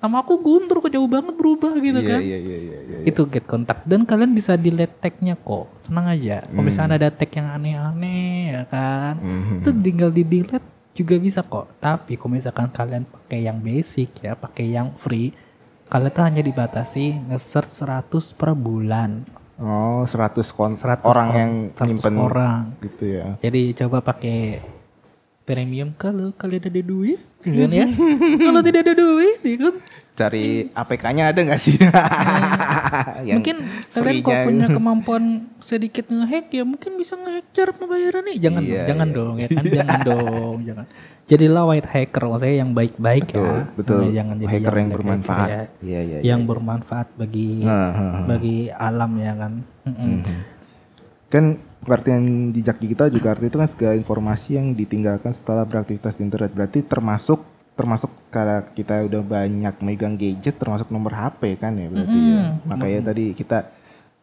Nama 0.03 0.19
aku 0.19 0.35
Guntur 0.37 0.77
kok 0.77 0.91
jauh 0.91 1.07
banget 1.07 1.31
berubah 1.31 1.71
gitu 1.73 1.95
Iya 1.97 2.09
kan? 2.09 2.19
iya 2.21 2.37
iya 2.37 2.57
iya. 2.59 2.77
iya. 2.83 2.97
itu 3.03 3.23
get 3.25 3.43
kontak 3.43 3.83
dan 3.83 4.03
kalian 4.03 4.31
bisa 4.31 4.55
delete 4.55 4.95
tagnya 4.97 5.35
kok 5.37 5.67
tenang 5.81 6.07
aja 6.09 6.39
kalau 6.41 6.59
misalnya 6.61 6.95
ada 6.97 7.09
tag 7.09 7.31
yang 7.31 7.47
aneh-aneh 7.49 8.27
ya 8.49 8.63
kan 8.65 9.15
Mhm. 9.17 9.59
itu 9.59 9.69
tinggal 9.77 10.09
di 10.09 10.23
delete 10.23 10.63
juga 10.93 11.15
bisa 11.17 11.39
kok 11.41 11.71
tapi 11.77 12.15
kalau 12.15 12.31
misalkan 12.33 12.67
kalian 12.69 13.03
pakai 13.03 13.39
yang 13.41 13.57
basic 13.57 14.11
ya 14.19 14.35
pakai 14.35 14.65
yang 14.69 14.91
free 14.93 15.31
kalian 15.85 16.11
tuh 16.11 16.23
hanya 16.23 16.41
dibatasi 16.41 17.03
nge-search 17.25 17.71
100 17.81 18.07
per 18.33 18.51
bulan 18.53 19.23
Oh 19.55 20.03
100 20.03 20.43
kon 20.49 20.73
100 20.73 21.03
orang 21.03 21.27
kon- 21.27 21.37
yang 21.37 21.51
100 21.73 21.85
nyimpen 21.85 22.15
orang 22.17 22.61
gitu 22.81 23.03
ya. 23.13 23.27
jadi 23.37 23.61
coba 23.77 23.99
pakai 24.01 24.59
premium 25.43 25.91
kalau 25.93 26.31
kalian 26.31 26.63
ada 26.65 26.81
duit 26.81 27.19
kan 27.39 27.67
ya 27.69 27.85
kalau 28.39 28.59
tidak 28.59 28.81
ada 28.81 28.93
duit 28.93 29.39
ya 29.39 29.57
kan 29.59 29.75
Cari 30.13 30.69
APK-nya 30.69 31.33
ada 31.33 31.41
nggak 31.41 31.57
sih? 31.57 31.73
yang 33.27 33.41
mungkin 33.41 33.65
kalian 33.89 34.21
kalau 34.21 34.45
punya 34.45 34.67
kemampuan 34.69 35.23
sedikit 35.57 36.05
ngehack 36.07 36.53
ya 36.53 36.61
mungkin 36.61 36.95
bisa 36.95 37.17
ngehack 37.17 37.49
cara 37.49 37.71
pembayarannya 37.73 38.37
jangan 38.37 38.61
Iya, 38.61 38.85
jangan 38.85 39.09
iya. 39.09 39.15
dong 39.15 39.35
ya 39.35 39.47
kan 39.49 39.63
jangan 39.65 39.99
dong 40.13 40.57
jangan 40.61 40.85
jadilah 41.23 41.63
white 41.65 41.89
hacker 41.89 42.23
maksudnya 42.25 42.55
yang 42.55 42.71
baik-baik 42.71 43.25
Betul, 43.25 43.41
ya 43.41 43.57
betul. 43.73 43.99
Nah, 43.99 44.11
jangan 44.13 44.35
jadi 44.37 44.51
Hacker 44.53 44.75
yang 44.75 44.85
black 44.85 44.93
bermanfaat. 44.93 45.47
ya. 45.49 45.61
Iya 45.81 45.99
iya. 46.03 46.17
yang 46.21 46.41
bermanfaat 46.45 47.07
bagi 47.15 47.47
Nah, 47.57 47.89
ha, 47.89 48.05
ha. 48.05 48.19
bagi 48.27 48.57
alam 48.69 49.11
ya 49.17 49.33
kan 49.33 49.53
Mm-mm. 49.83 50.13
Kan 51.33 51.57
pengertian 51.81 52.53
jejak 52.53 52.77
digital 52.77 53.09
juga 53.09 53.33
arti 53.33 53.49
itu 53.49 53.57
kan 53.57 53.65
segala 53.65 53.97
informasi 53.97 54.61
yang 54.61 54.77
ditinggalkan 54.77 55.33
setelah 55.33 55.65
beraktivitas 55.65 56.21
di 56.21 56.29
internet. 56.29 56.53
Berarti 56.53 56.85
termasuk 56.85 57.41
termasuk 57.73 58.13
karena 58.29 58.61
kita 58.69 59.01
udah 59.09 59.25
banyak 59.25 59.81
megang 59.81 60.13
gadget 60.13 60.61
termasuk 60.61 60.93
nomor 60.93 61.17
HP 61.17 61.57
kan 61.57 61.73
ya 61.73 61.89
berarti 61.89 62.19
ya. 62.21 62.41
Makanya 62.69 62.99
tadi 63.09 63.33
kita 63.33 63.65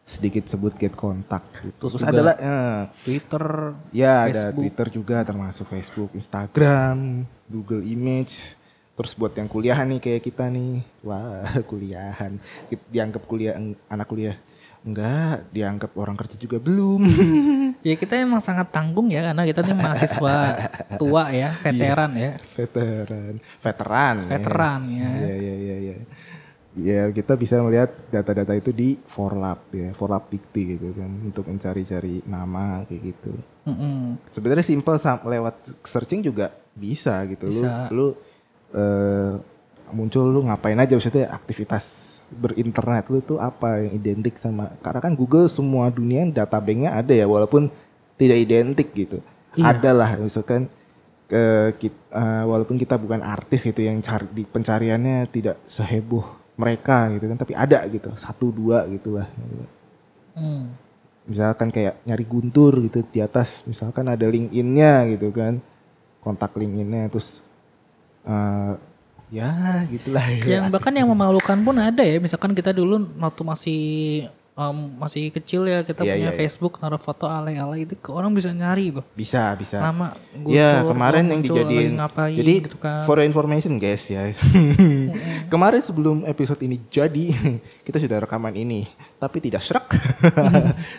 sedikit 0.07 0.43
sebut 0.47 0.73
get 0.75 0.95
kontak. 0.95 1.43
Terus, 1.79 1.99
juga 1.99 2.09
adalah 2.09 2.35
eh, 2.39 2.81
Twitter 3.05 3.45
ya 3.93 4.27
ada 4.27 4.31
Facebook. 4.31 4.55
Twitter 4.63 4.87
juga 4.91 5.17
termasuk 5.27 5.65
Facebook, 5.69 6.09
Instagram, 6.15 7.27
Google 7.47 7.83
Image. 7.85 8.57
Terus 8.91 9.11
buat 9.15 9.33
yang 9.33 9.47
kuliah 9.47 9.79
nih 9.81 9.99
kayak 10.03 10.21
kita 10.23 10.51
nih, 10.51 10.83
wah 11.03 11.47
kuliahan, 11.71 12.37
Kita 12.67 12.83
dianggap 12.91 13.23
kuliah 13.23 13.55
anak 13.87 14.07
kuliah 14.07 14.35
enggak, 14.81 15.45
dianggap 15.53 15.91
orang 15.93 16.17
kerja 16.17 16.35
juga 16.41 16.57
belum. 16.57 17.01
ya 17.87 17.95
kita 17.97 18.17
emang 18.17 18.41
sangat 18.41 18.73
tanggung 18.73 19.09
ya 19.09 19.21
karena 19.31 19.43
kita 19.45 19.61
nih 19.65 19.77
mahasiswa 19.77 20.35
tua 21.01 21.29
ya 21.33 21.49
veteran 21.61 22.11
ya 22.17 22.31
veteran, 22.57 23.33
veteran, 23.61 24.15
veteran 24.25 24.81
ya 24.89 25.09
Iya 25.21 25.35
iya 25.37 25.55
iya 25.55 25.75
iya. 25.77 25.95
Ya 26.71 27.01
kita 27.11 27.35
bisa 27.35 27.59
melihat 27.59 27.91
data-data 28.07 28.55
itu 28.55 28.71
di 28.71 28.95
Forlab 28.95 29.59
ya, 29.75 29.91
Forlab 29.91 30.31
Dikti 30.31 30.79
gitu 30.79 30.95
kan 30.95 31.11
untuk 31.19 31.51
mencari-cari 31.51 32.23
nama 32.23 32.87
kayak 32.87 33.01
gitu. 33.11 33.33
Mm-mm. 33.67 34.15
Sebenarnya 34.31 34.63
simple 34.63 34.95
lewat 35.27 35.83
searching 35.83 36.23
juga 36.23 36.55
bisa 36.71 37.19
gitu. 37.27 37.51
Bisa. 37.51 37.91
Lu 37.91 37.99
lu 37.99 38.07
eh, 38.71 39.33
muncul 39.91 40.27
lu 40.27 40.47
ngapain 40.47 40.75
aja 40.75 40.95
maksudnya 40.95 41.29
aktivitas 41.31 42.17
berinternet 42.31 43.11
lu 43.11 43.19
tuh 43.19 43.37
apa 43.37 43.83
yang 43.83 43.91
identik 43.99 44.39
sama 44.39 44.71
karena 44.79 44.99
kan 45.03 45.13
Google 45.13 45.51
semua 45.51 45.91
dunia 45.91 46.23
data 46.31 46.57
banknya 46.57 46.95
ada 46.95 47.11
ya 47.11 47.27
walaupun 47.27 47.67
tidak 48.15 48.37
identik 48.39 48.87
gitu. 48.95 49.17
Iya. 49.59 49.75
Ada 49.75 49.91
lah 49.91 50.09
misalkan 50.15 50.71
ke 51.27 51.43
kit- 51.79 52.07
eh, 52.11 52.43
walaupun 52.43 52.75
kita 52.75 52.99
bukan 52.99 53.23
artis 53.23 53.63
gitu 53.63 53.83
yang 53.83 54.03
cari 54.03 54.27
di 54.31 54.43
pencariannya 54.43 55.27
tidak 55.31 55.63
seheboh 55.63 56.23
mereka 56.59 57.07
gitu 57.15 57.25
kan 57.31 57.39
tapi 57.39 57.55
ada 57.55 57.87
gitu 57.87 58.11
satu 58.19 58.51
dua 58.51 58.83
gitulah 58.91 59.27
Mm. 60.31 60.71
misalkan 61.27 61.67
kayak 61.71 61.99
nyari 62.07 62.23
guntur 62.23 62.71
gitu 62.87 63.03
di 63.03 63.19
atas 63.19 63.63
misalkan 63.67 64.07
ada 64.07 64.23
LinkedIn-nya 64.23 65.11
gitu 65.15 65.27
kan 65.31 65.59
kontak 66.23 66.55
LinkedIn-nya 66.55 67.11
terus 67.11 67.43
eh 68.23 68.73
ya 69.31 69.49
gitulah. 69.87 70.21
Yang 70.45 70.67
bahkan 70.69 70.91
yang 70.91 71.07
memalukan 71.07 71.57
pun 71.57 71.73
ada 71.73 72.03
ya. 72.03 72.19
Misalkan 72.19 72.51
kita 72.51 72.69
dulu 72.69 72.99
waktu 73.17 73.41
masih 73.41 73.81
em, 74.51 74.77
masih 74.93 75.31
kecil 75.31 75.63
ya 75.63 75.81
kita 75.81 76.03
Iya, 76.03 76.13
punya 76.13 76.21
iya, 76.21 76.29
iya. 76.29 76.37
Facebook 76.37 76.75
naruh 76.77 76.99
foto 76.99 77.23
alay-alay 77.23 77.83
itu 77.83 77.95
ke 77.95 78.11
orang 78.11 78.29
bisa 78.29 78.51
nyari 78.51 78.91
loh. 78.91 79.07
Bisa 79.11 79.55
bisa. 79.55 79.79
Nama 79.79 80.11
ya 80.43 80.83
Guntur, 80.83 80.91
kemarin 80.91 81.23
yang 81.25 81.41
dijadiin. 81.41 81.91
ngapain 81.95 82.35
jadi 82.35 82.53
gitu 82.61 82.77
kan. 82.77 83.01
for 83.03 83.17
information 83.19 83.79
guys 83.79 84.03
ya. 84.05 84.35
Kemarin 85.51 85.79
sebelum 85.79 86.23
episode 86.23 86.59
ini 86.61 86.79
jadi 86.85 87.31
kita 87.87 87.97
sudah 87.97 88.21
rekaman 88.21 88.51
ini. 88.53 88.83
Tapi 89.15 89.37
tidak 89.39 89.63
serak. 89.63 89.87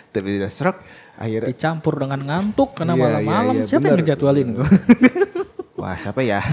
Tapi 0.09 0.27
tidak 0.31 0.49
serak. 0.49 0.77
Akhirnya 1.13 1.49
dicampur 1.49 1.93
dengan 1.95 2.17
ngantuk 2.19 2.73
karena 2.73 2.97
Iya, 2.97 3.01
malam-malam. 3.03 3.53
iya, 3.53 3.61
iya, 3.61 3.69
siapa 3.69 3.85
yang 3.85 3.93
bener. 3.93 4.05
ngejadwalin 4.09 4.47
Wah 5.83 5.99
siapa 5.99 6.23
ya? 6.23 6.39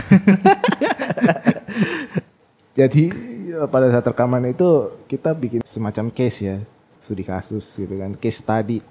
Jadi 2.79 3.15
eh, 3.55 3.69
pada 3.71 3.87
saat 3.95 4.03
rekaman 4.03 4.43
itu 4.51 4.91
kita 5.07 5.31
bikin 5.39 5.63
semacam 5.63 6.11
case 6.11 6.39
ya, 6.43 6.59
studi 6.99 7.23
kasus 7.23 7.63
gitu 7.79 7.95
kan, 7.95 8.11
case 8.19 8.43
study. 8.43 8.83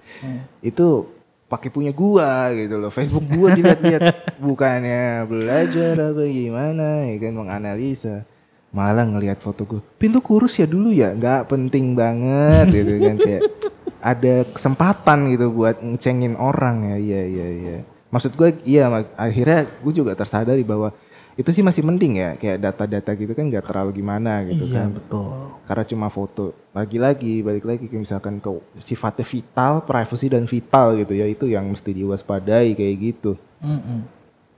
Itu 0.63 1.11
pakai 1.51 1.67
punya 1.67 1.91
gua 1.91 2.55
gitu 2.55 2.79
loh, 2.79 2.87
Facebook 2.87 3.27
gua 3.27 3.51
dilihat-lihat. 3.51 4.01
Bukannya 4.47 5.27
belajar 5.27 6.15
apa 6.15 6.23
gimana 6.23 7.11
ya 7.11 7.19
kan 7.19 7.33
menganalisa. 7.35 8.23
Malah 8.71 9.11
ngelihat 9.11 9.43
foto 9.43 9.67
gua 9.67 9.83
pintu 9.99 10.23
kurus 10.23 10.55
ya 10.55 10.71
dulu 10.71 10.95
ya? 10.95 11.11
Nggak 11.11 11.51
penting 11.51 11.99
banget 11.99 12.71
gitu 12.71 12.95
kan 12.95 13.15
kayak 13.19 13.43
ada 14.15 14.47
kesempatan 14.55 15.35
gitu 15.35 15.51
buat 15.51 15.83
ngecengin 15.83 16.39
orang 16.39 16.87
ya 16.87 16.95
iya 16.95 17.21
iya 17.27 17.47
iya 17.51 17.77
maksud 18.09 18.33
gue 18.35 18.49
iya 18.65 18.89
mas. 18.89 19.09
Akhirnya 19.15 19.65
gue 19.65 19.93
juga 19.93 20.13
tersadari 20.13 20.61
bahwa 20.65 20.93
itu 21.39 21.55
sih 21.55 21.63
masih 21.63 21.87
mending 21.87 22.19
ya 22.19 22.29
kayak 22.35 22.59
data-data 22.59 23.15
gitu 23.15 23.31
kan 23.31 23.47
nggak 23.47 23.63
terlalu 23.63 24.03
gimana 24.03 24.43
gitu 24.43 24.67
iya 24.67 24.83
kan. 24.83 24.87
betul. 24.91 25.31
Karena 25.63 25.83
cuma 25.87 26.07
foto. 26.11 26.51
Lagi-lagi 26.75 27.39
balik 27.39 27.63
lagi 27.63 27.87
ke 27.87 27.95
misalkan 27.95 28.43
ke 28.43 28.51
sifatnya 28.83 29.23
vital 29.23 29.73
privacy 29.87 30.27
dan 30.27 30.43
vital 30.43 30.99
gitu 30.99 31.15
ya. 31.15 31.23
Itu 31.31 31.47
yang 31.47 31.71
mesti 31.71 31.95
diwaspadai 31.95 32.75
kayak 32.75 32.95
gitu. 32.99 33.39
Mm-mm. 33.63 34.03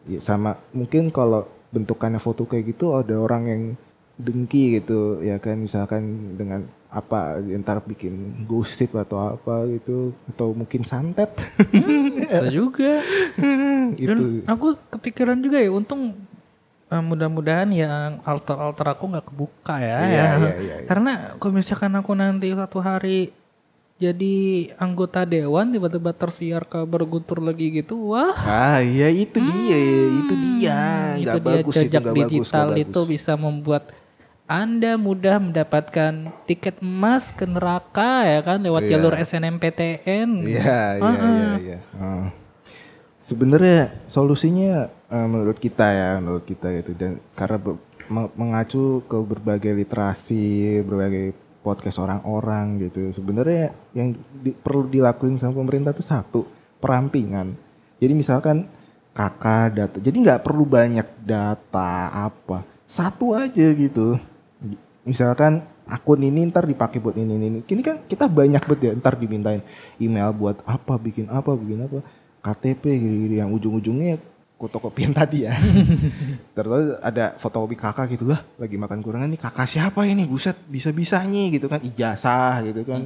ya, 0.10 0.20
sama 0.22 0.58
mungkin 0.74 1.14
kalau 1.14 1.46
bentukannya 1.70 2.18
foto 2.18 2.46
kayak 2.50 2.74
gitu 2.74 2.94
ada 2.98 3.18
orang 3.18 3.44
yang 3.46 3.62
dengki 4.18 4.82
gitu 4.82 5.22
ya 5.22 5.38
kan. 5.38 5.62
Misalkan 5.62 6.34
dengan 6.34 6.66
apa 6.92 7.40
ntar 7.64 7.80
bikin 7.88 8.44
gosip 8.44 8.92
atau 9.00 9.40
apa 9.40 9.64
gitu 9.72 10.12
atau 10.28 10.52
mungkin 10.52 10.84
santet 10.84 11.32
bisa 12.20 12.52
juga 12.52 13.00
dan 13.96 14.18
itu 14.20 14.44
aku 14.44 14.76
kepikiran 15.00 15.40
juga 15.40 15.64
ya 15.64 15.72
untung 15.72 16.12
eh, 16.92 17.00
mudah-mudahan 17.00 17.72
yang 17.72 18.20
alter-alter 18.28 18.92
aku 18.92 19.08
nggak 19.08 19.24
kebuka 19.24 19.76
ya, 19.80 19.98
Iya, 20.04 20.04
ya. 20.04 20.04
iya, 20.04 20.28
iya, 20.36 20.54
iya. 20.60 20.76
karena 20.84 21.12
kalau 21.40 21.54
misalkan 21.56 21.96
aku 21.96 22.12
nanti 22.12 22.52
satu 22.52 22.84
hari 22.84 23.32
jadi 23.96 24.36
anggota 24.76 25.24
dewan 25.24 25.70
tiba-tiba 25.72 26.12
tersiar 26.12 26.66
kabar 26.66 27.06
guntur 27.06 27.38
lagi 27.38 27.70
gitu 27.70 28.12
wah 28.12 28.34
ah 28.36 28.84
iya 28.84 29.08
itu 29.08 29.38
dia 29.38 29.78
itu 30.12 30.34
dia 30.36 30.80
itu 31.22 31.38
dia 31.38 31.40
bagus 31.40 31.76
itu 31.78 31.82
jejak 31.88 32.04
bagus 32.04 32.20
digital 32.20 32.68
nggak 32.74 32.84
itu 32.84 33.00
bagus. 33.00 33.12
bisa 33.16 33.32
membuat 33.40 33.84
Anda 34.52 35.00
mudah 35.00 35.40
mendapatkan 35.40 36.28
tiket 36.44 36.84
emas 36.84 37.32
ke 37.32 37.48
neraka 37.48 38.28
ya 38.28 38.44
kan 38.44 38.60
lewat 38.60 38.84
Iya. 38.84 38.92
jalur 39.00 39.16
SNMPTN. 39.16 40.30
Iya, 40.44 41.00
iya, 41.00 41.12
iya, 41.16 41.50
iya. 41.56 41.80
Ah. 41.96 42.28
Sebenarnya 43.24 43.96
solusinya 44.12 44.92
eh, 45.08 45.28
menurut 45.32 45.56
kita 45.56 45.88
ya, 45.88 46.20
menurut 46.20 46.44
kita 46.44 46.68
gitu 46.76 46.92
dan 47.00 47.24
karena 47.32 47.64
mengacu 48.36 49.00
ke 49.08 49.16
berbagai 49.16 49.72
literasi, 49.72 50.84
berbagai 50.84 51.32
podcast 51.64 52.02
orang-orang 52.02 52.82
gitu. 52.82 53.08
Sebenarnya 53.14 53.72
yang 53.96 54.12
di- 54.36 54.52
perlu 54.52 54.84
dilakuin 54.84 55.40
sama 55.40 55.56
pemerintah 55.56 55.96
tuh 55.96 56.04
satu, 56.04 56.42
perampingan. 56.84 57.56
Jadi 58.04 58.12
misalkan 58.12 58.68
kakak 59.14 59.80
data, 59.80 59.96
jadi 59.96 60.18
nggak 60.18 60.44
perlu 60.44 60.66
banyak 60.66 61.08
data 61.24 61.92
apa, 62.12 62.68
satu 62.84 63.32
aja 63.32 63.72
gitu. 63.72 64.20
Misalkan 65.02 65.66
akun 65.90 66.22
ini 66.22 66.48
ntar 66.48 66.64
dipakai 66.64 67.02
buat 67.02 67.18
ini 67.18 67.36
ini. 67.36 67.46
ini. 67.48 67.60
Kini 67.66 67.82
kan 67.82 68.00
kita 68.06 68.30
banyak 68.30 68.62
banget 68.64 68.82
ya 68.82 68.92
ntar 68.96 69.18
dimintain 69.18 69.62
email 69.98 70.30
buat 70.32 70.62
apa, 70.64 70.96
bikin 70.96 71.28
apa, 71.28 71.52
bikin 71.58 71.84
apa, 71.84 72.00
KTP 72.42 72.84
gitu, 72.98 73.36
yang 73.38 73.50
ujung-ujungnya 73.52 74.22
fotokopian 74.62 75.10
tadi 75.18 75.50
ya. 75.50 75.58
Terus 76.54 77.02
ada 77.02 77.34
fotokopi 77.36 77.74
kakak 77.74 78.14
gitu 78.14 78.30
lah, 78.30 78.46
lagi 78.62 78.78
makan 78.78 79.02
kurangan 79.02 79.30
nih 79.30 79.42
kakak 79.42 79.66
siapa 79.66 80.06
ini 80.06 80.30
buset 80.30 80.54
bisa-bisanya 80.70 81.50
gitu 81.50 81.66
kan 81.66 81.82
ijazah 81.82 82.62
gitu 82.70 82.86
kan. 82.86 83.02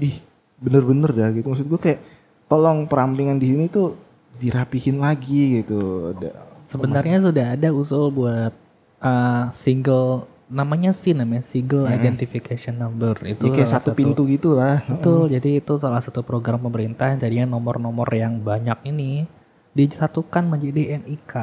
Ih 0.00 0.16
bener-bener 0.60 1.08
dah 1.12 1.28
gitu 1.32 1.48
maksud 1.48 1.68
gue 1.68 1.80
kayak 1.80 2.00
tolong 2.44 2.84
perampingan 2.84 3.40
di 3.40 3.48
sini 3.48 3.64
tuh 3.68 3.96
dirapihin 4.40 5.00
lagi 5.00 5.60
gitu. 5.60 6.12
Ada- 6.16 6.48
Sebenarnya 6.64 7.18
sudah 7.18 7.46
ada 7.58 7.68
usul 7.74 8.08
buat 8.14 8.54
uh, 9.02 9.44
single 9.50 10.29
namanya 10.50 10.90
sih 10.90 11.14
namanya 11.14 11.46
single 11.46 11.86
identification 11.86 12.74
number 12.74 13.14
itu 13.22 13.46
Ya, 13.48 13.62
kayak 13.62 13.68
salah 13.70 13.82
satu 13.86 13.94
pintu 13.94 14.26
gitu 14.26 14.58
lah. 14.58 14.82
Betul, 14.84 15.30
jadi 15.30 15.62
itu 15.62 15.78
salah 15.78 16.02
satu 16.02 16.26
program 16.26 16.58
pemerintah 16.58 17.14
yang 17.14 17.22
tadinya 17.22 17.46
nomor-nomor 17.54 18.10
yang 18.10 18.42
banyak 18.42 18.76
ini 18.90 19.30
disatukan 19.72 20.50
menjadi 20.50 20.98
NIK. 21.06 21.34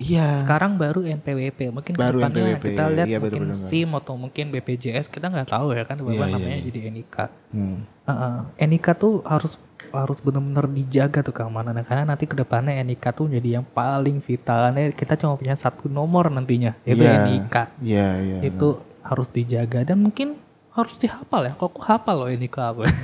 Iya. 0.00 0.40
Sekarang 0.42 0.80
baru 0.80 1.04
NPWP, 1.04 1.70
mungkin 1.70 1.92
Baru 1.94 2.18
ke 2.18 2.26
depannya 2.26 2.56
NPWP, 2.56 2.64
kita 2.66 2.84
lihat 2.90 3.06
iya, 3.06 3.18
mungkin 3.20 3.42
betul-betul. 3.52 3.68
SIM 3.70 3.90
atau 3.94 4.14
mungkin 4.16 4.44
BPJS 4.50 5.06
kita 5.12 5.26
nggak 5.28 5.48
tahu 5.52 5.76
ya 5.76 5.84
kan 5.84 5.94
tiba-tiba 6.00 6.26
iya, 6.26 6.34
namanya 6.34 6.58
iya. 6.58 6.64
jadi 6.66 6.78
NIK. 6.90 7.16
Hmm. 7.54 7.78
Heeh. 8.08 8.34
NIK 8.66 8.86
tuh 8.98 9.14
harus 9.22 9.60
harus 9.92 10.18
benar-benar 10.20 10.66
dijaga 10.66 11.20
tuh 11.20 11.34
keamanannya 11.34 11.82
karena 11.82 12.04
nanti 12.08 12.24
ke 12.24 12.34
depannya 12.34 12.78
NIK 12.80 13.04
tuh 13.12 13.26
jadi 13.26 13.60
yang 13.60 13.66
paling 13.66 14.18
vital. 14.18 14.70
Karena 14.70 14.90
kita 14.90 15.14
cuma 15.14 15.34
punya 15.34 15.54
satu 15.54 15.86
nomor 15.86 16.30
nantinya 16.30 16.74
yaitu 16.82 17.04
Iya. 17.04 17.26
NIK. 17.26 17.54
Iya, 17.82 18.08
iya. 18.20 18.38
Itu 18.46 18.68
harus 19.02 19.28
dijaga 19.28 19.82
dan 19.84 20.00
mungkin 20.00 20.38
harus 20.70 20.94
dihafal 20.96 21.44
ya. 21.44 21.52
Kok 21.54 21.66
aku 21.68 21.80
hafal 21.82 22.16
loh 22.16 22.28
NIK 22.28 22.56
apa? 22.56 22.82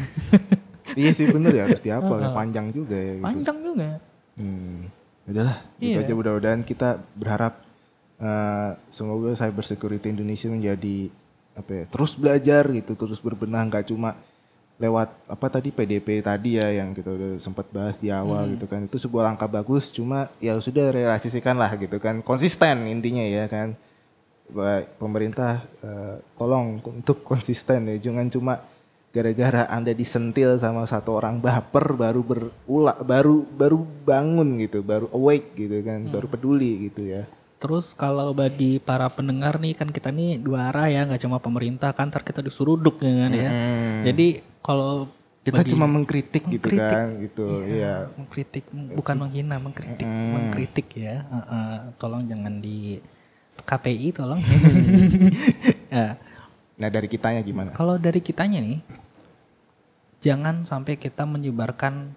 Iya 0.96 1.12
sih 1.12 1.28
bener 1.28 1.52
ya 1.52 1.68
harus 1.68 1.82
dihafal 1.82 2.16
ya 2.16 2.32
panjang 2.32 2.72
juga 2.72 2.96
ya 2.96 3.20
gitu. 3.20 3.26
Panjang 3.26 3.56
juga. 3.60 3.88
Hmm. 4.38 4.88
Udahlah, 5.26 5.58
gitu 5.76 5.98
Iya. 5.98 6.06
aja 6.06 6.12
mudah-mudahan 6.14 6.62
kita 6.62 6.88
berharap 7.12 7.60
eh, 8.16 8.70
semoga 8.88 9.36
cyber 9.36 9.60
security 9.60 10.08
Indonesia 10.08 10.48
menjadi 10.48 11.12
apa 11.52 11.70
ya, 11.72 11.84
terus 11.84 12.16
belajar 12.16 12.64
gitu, 12.70 12.96
terus 12.96 13.20
berbenah 13.20 13.60
nggak 13.66 13.92
cuma 13.92 14.16
lewat 14.76 15.08
apa 15.32 15.46
tadi 15.48 15.72
PDP 15.72 16.20
tadi 16.20 16.60
ya 16.60 16.68
yang 16.68 16.92
kita 16.92 17.08
udah 17.08 17.30
sempat 17.40 17.64
bahas 17.72 17.96
di 17.96 18.12
awal 18.12 18.52
gitu 18.56 18.68
kan. 18.68 18.84
Itu 18.84 19.00
sebuah 19.00 19.32
langkah 19.32 19.48
bagus 19.48 19.88
cuma 19.88 20.28
ya 20.36 20.56
sudah 20.60 20.92
realisasikan 20.92 21.56
lah 21.56 21.72
gitu 21.80 21.96
kan. 21.96 22.20
Konsisten 22.20 22.84
intinya 22.88 23.24
ya 23.24 23.48
kan. 23.48 23.72
Baik, 24.46 24.94
pemerintah 25.02 25.58
eh, 25.82 26.22
tolong 26.38 26.78
untuk 26.78 27.26
konsisten 27.26 27.90
ya 27.90 27.98
jangan 27.98 28.30
cuma 28.30 28.62
gara-gara 29.10 29.64
anda 29.72 29.96
disentil 29.96 30.60
sama 30.60 30.84
satu 30.84 31.18
orang 31.18 31.40
baper 31.40 31.96
baru 31.96 32.20
berulah 32.20 32.94
baru 33.00 33.42
baru 33.42 33.80
bangun 34.04 34.60
gitu 34.60 34.84
baru 34.84 35.08
awake 35.08 35.56
gitu 35.56 35.80
kan 35.80 36.04
baru 36.12 36.28
peduli 36.28 36.92
gitu 36.92 37.10
ya 37.10 37.24
Terus 37.56 37.96
kalau 37.96 38.36
bagi 38.36 38.76
para 38.76 39.08
pendengar 39.08 39.56
nih 39.56 39.72
kan 39.72 39.88
kita 39.88 40.12
nih 40.12 40.36
dua 40.36 40.68
arah 40.68 40.92
ya 40.92 41.08
nggak 41.08 41.24
cuma 41.24 41.40
pemerintah 41.40 41.88
kan 41.96 42.12
ntar 42.12 42.20
kita 42.20 42.44
disuruduk 42.44 43.00
ya 43.00 43.12
kan 43.26 43.32
ya. 43.32 43.50
Jadi 44.12 44.44
kalau 44.66 45.06
kita 45.40 45.62
bagi- 45.62 45.70
cuma 45.70 45.86
mengkritik, 45.86 46.42
gitu 46.44 46.66
Mengkritik. 46.66 46.90
kan 46.90 47.06
gitu 47.22 47.46
ya 47.64 48.10
mengkritik 48.12 48.64
bukan 48.92 49.14
menghina 49.16 49.56
mengkritik 49.56 50.02
mengkritik 50.02 50.86
ya. 50.92 51.22
Heeh. 51.22 51.94
tolong 51.96 52.26
jangan 52.26 52.58
di 52.58 52.98
KPI 53.56 54.10
tolong. 54.12 54.42
Ya. 55.88 56.18
Nah 56.76 56.88
dari 56.90 57.06
kitanya 57.06 57.40
gimana? 57.40 57.70
Kalau 57.70 57.96
dari 57.96 58.18
kitanya 58.18 58.58
nih 58.58 58.82
jangan 60.18 60.66
sampai 60.66 60.96
kita 60.96 61.22
menyebarkan 61.22 62.10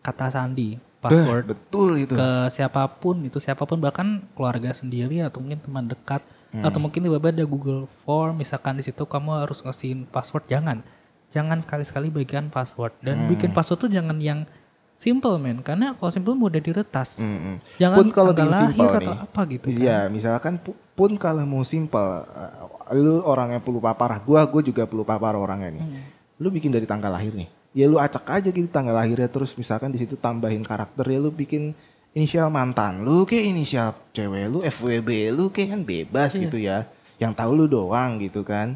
kata 0.00 0.28
sandi 0.28 0.76
password 0.98 1.48
betul 1.48 1.96
itu. 1.96 2.12
ke 2.12 2.28
siapa 2.48 2.84
pun 2.92 3.22
itu 3.22 3.38
siapa 3.38 3.62
pun 3.62 3.78
bahkan 3.78 4.20
keluarga 4.32 4.70
sendiri 4.70 5.18
atau 5.20 5.38
mungkin 5.38 5.58
teman 5.58 5.86
dekat 5.86 6.20
atau 6.50 6.78
mungkin 6.78 7.00
tiba-tiba 7.00 7.30
ada 7.32 7.44
Google 7.44 7.84
Form 8.02 8.36
misalkan 8.36 8.74
di 8.74 8.82
situ 8.82 9.02
kamu 9.02 9.40
harus 9.40 9.60
ngasihin 9.60 10.04
password 10.04 10.46
jangan 10.46 10.82
jangan 11.28 11.58
sekali-sekali 11.58 12.08
bagian 12.08 12.48
password. 12.48 12.92
Dan 12.98 13.28
bikin 13.28 13.50
password 13.50 13.78
tuh 13.78 13.90
jangan 13.90 14.16
yang 14.16 14.48
simple 14.94 15.36
men. 15.36 15.60
Karena 15.60 15.92
kalau 15.92 16.08
simple 16.08 16.34
mudah 16.34 16.58
diretas. 16.58 17.18
Mm-mm. 17.18 17.60
jangan 17.76 17.96
pun 17.96 18.08
kalau 18.08 18.32
bikin 18.32 18.48
lahir 18.48 18.70
nih 18.70 18.88
atau 18.98 19.14
apa 19.20 19.40
gitu 19.46 19.66
kan. 19.66 19.76
iya 19.76 19.98
misalkan 20.06 20.54
pu- 20.56 20.74
pun 20.92 21.14
kalau 21.14 21.44
mau 21.44 21.62
simpel 21.62 22.02
uh, 22.24 22.66
lu 22.92 23.22
orang 23.22 23.54
yang 23.54 23.62
pelupa 23.62 23.92
parah 23.92 24.18
gua 24.18 24.42
gua 24.42 24.58
juga 24.60 24.82
pelupa 24.84 25.14
parah 25.14 25.38
orangnya 25.38 25.78
nih. 25.78 25.82
Hmm. 25.82 26.02
lu 26.36 26.48
bikin 26.48 26.70
dari 26.70 26.84
tanggal 26.84 27.08
lahir 27.08 27.30
nih. 27.32 27.46
Ya 27.70 27.84
lu 27.84 27.96
acak 27.96 28.24
aja 28.26 28.48
gitu 28.48 28.66
tanggal 28.66 28.92
lahirnya 28.92 29.26
terus 29.26 29.54
misalkan 29.54 29.88
di 29.88 29.98
situ 29.98 30.14
tambahin 30.14 30.62
karakter 30.62 31.04
ya 31.04 31.18
lu 31.18 31.28
bikin 31.28 31.76
inisial 32.10 32.48
mantan 32.48 33.04
lu 33.04 33.22
kayak 33.22 33.44
inisial 33.48 33.92
cewek 34.10 34.48
lu 34.48 34.58
FWB 34.60 35.08
lu 35.30 35.46
kayak 35.48 35.68
kan 35.70 35.82
bebas 35.84 36.30
Iya. 36.32 36.42
gitu 36.42 36.58
ya. 36.58 36.78
Yang 37.16 37.32
tahu 37.36 37.50
lu 37.54 37.66
doang 37.66 38.18
gitu 38.18 38.42
kan. 38.42 38.74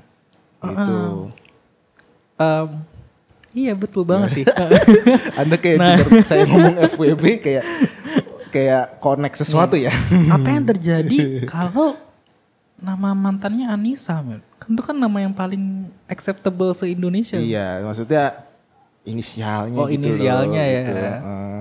Gitu 0.60 0.98
Em, 2.42 2.68
iya 3.54 3.72
betul 3.72 4.02
banget 4.02 4.28
sih. 4.32 4.44
Anda 5.40 5.56
kayak 5.56 5.78
Nah. 5.78 5.96
saya 6.22 6.42
ngomong 6.44 6.76
FWB 6.88 7.24
kayak 7.38 7.64
kayak 8.48 8.98
connect 8.98 9.36
sesuatu 9.38 9.74
ya. 9.74 9.94
Apa 10.28 10.48
yang 10.48 10.66
terjadi 10.66 11.18
kalau 11.50 11.94
nama 12.76 13.12
mantannya 13.12 13.64
Anissa? 13.64 14.18
Men 14.20 14.42
kan 14.56 14.68
itu 14.70 14.82
kan 14.82 14.94
nama 14.94 15.18
yang 15.18 15.32
paling 15.32 15.62
acceptable 16.06 16.70
se 16.70 16.86
Indonesia 16.86 17.34
Iya, 17.34 17.82
maksudnya 17.82 18.46
inisialnya 19.02 19.74
Oh, 19.76 19.86
gitu 19.86 19.98
inisialnya 19.98 20.62
loh, 20.62 20.70
ya. 20.70 20.80
gitu. 20.80 20.92
Eh, 20.94 21.60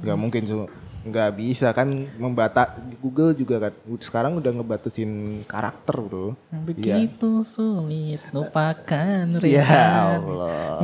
nggak 0.00 0.16
mungkin 0.16 0.42
cuma 0.44 0.64
nggak 1.06 1.30
bisa 1.38 1.70
kan 1.70 1.86
membata 2.18 2.74
Google 2.98 3.30
juga 3.30 3.68
kan 3.68 3.72
sekarang 4.02 4.42
udah 4.42 4.50
ngebatasin 4.50 5.42
karakter 5.46 5.94
bro. 6.02 6.34
Begitu 6.66 7.46
sulit 7.46 8.18
lupakan 8.34 9.38
Ya 9.46 9.62
Rehan. 9.62 10.18
Allah, 10.26 10.82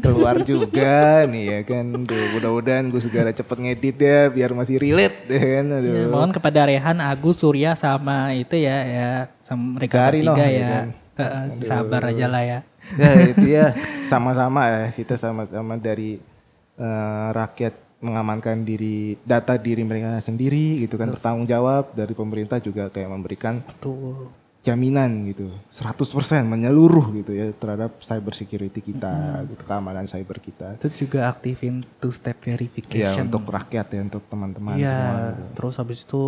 keluar 0.00 0.36
juga 0.40 1.28
nih 1.28 1.44
ya 1.44 1.60
kan. 1.68 1.84
Duh, 1.92 2.24
mudah-mudahan 2.40 2.88
gue 2.88 3.00
segera 3.04 3.30
cepet 3.30 3.58
ngedit 3.60 3.96
ya 4.00 4.18
biar 4.32 4.50
masih 4.56 4.80
relate 4.80 5.28
ya 5.28 5.40
kan. 5.60 5.66
Aduh. 5.76 5.92
Ya, 5.92 6.04
mohon 6.08 6.32
kepada 6.32 6.60
Rehan, 6.64 6.98
Agus, 7.04 7.44
Surya 7.44 7.76
sama 7.76 8.32
itu 8.32 8.56
ya 8.56 8.76
ya 8.88 9.08
sama 9.44 9.76
mereka 9.76 10.08
noh, 10.08 10.36
ya. 10.36 10.48
ya 10.48 10.68
kan. 10.72 10.88
Sabar 11.60 12.02
aja 12.08 12.26
lah 12.32 12.42
ya. 12.42 12.60
ya 12.96 13.12
itu 13.28 13.44
ya 13.44 13.76
sama-sama 14.08 14.64
ya 14.66 14.84
kita 14.88 15.20
sama-sama 15.20 15.76
dari 15.76 16.16
eh, 16.80 17.28
rakyat 17.36 17.89
mengamankan 18.00 18.60
diri 18.60 19.14
data 19.20 19.54
diri 19.54 19.84
mereka 19.84 20.16
sendiri 20.18 20.80
gitu 20.80 20.96
kan 20.96 21.12
bertanggung 21.12 21.44
jawab 21.44 21.92
dari 21.92 22.12
pemerintah 22.12 22.56
juga 22.56 22.88
kayak 22.88 23.06
memberikan 23.06 23.60
Tuh. 23.76 24.32
jaminan 24.60 25.24
gitu 25.26 25.48
100% 25.70 26.04
menyeluruh 26.44 27.12
gitu 27.14 27.32
ya 27.32 27.48
terhadap 27.50 27.96
cyber 28.00 28.32
security 28.32 28.80
kita 28.82 29.44
gitu 29.46 29.62
keamanan 29.62 30.04
cyber 30.04 30.36
kita 30.36 30.76
Itu 30.76 31.06
juga 31.06 31.28
aktifin 31.28 31.80
two 31.96 32.08
step 32.10 32.36
ya 32.38 32.44
verification. 32.50 33.28
untuk 33.28 33.44
rakyat 33.46 33.86
ya 33.88 34.00
untuk 34.02 34.24
teman-teman 34.26 34.76
semua 34.76 34.80
Iya, 34.80 35.20
gitu. 35.30 35.42
terus 35.56 35.74
habis 35.76 36.00
itu 36.00 36.22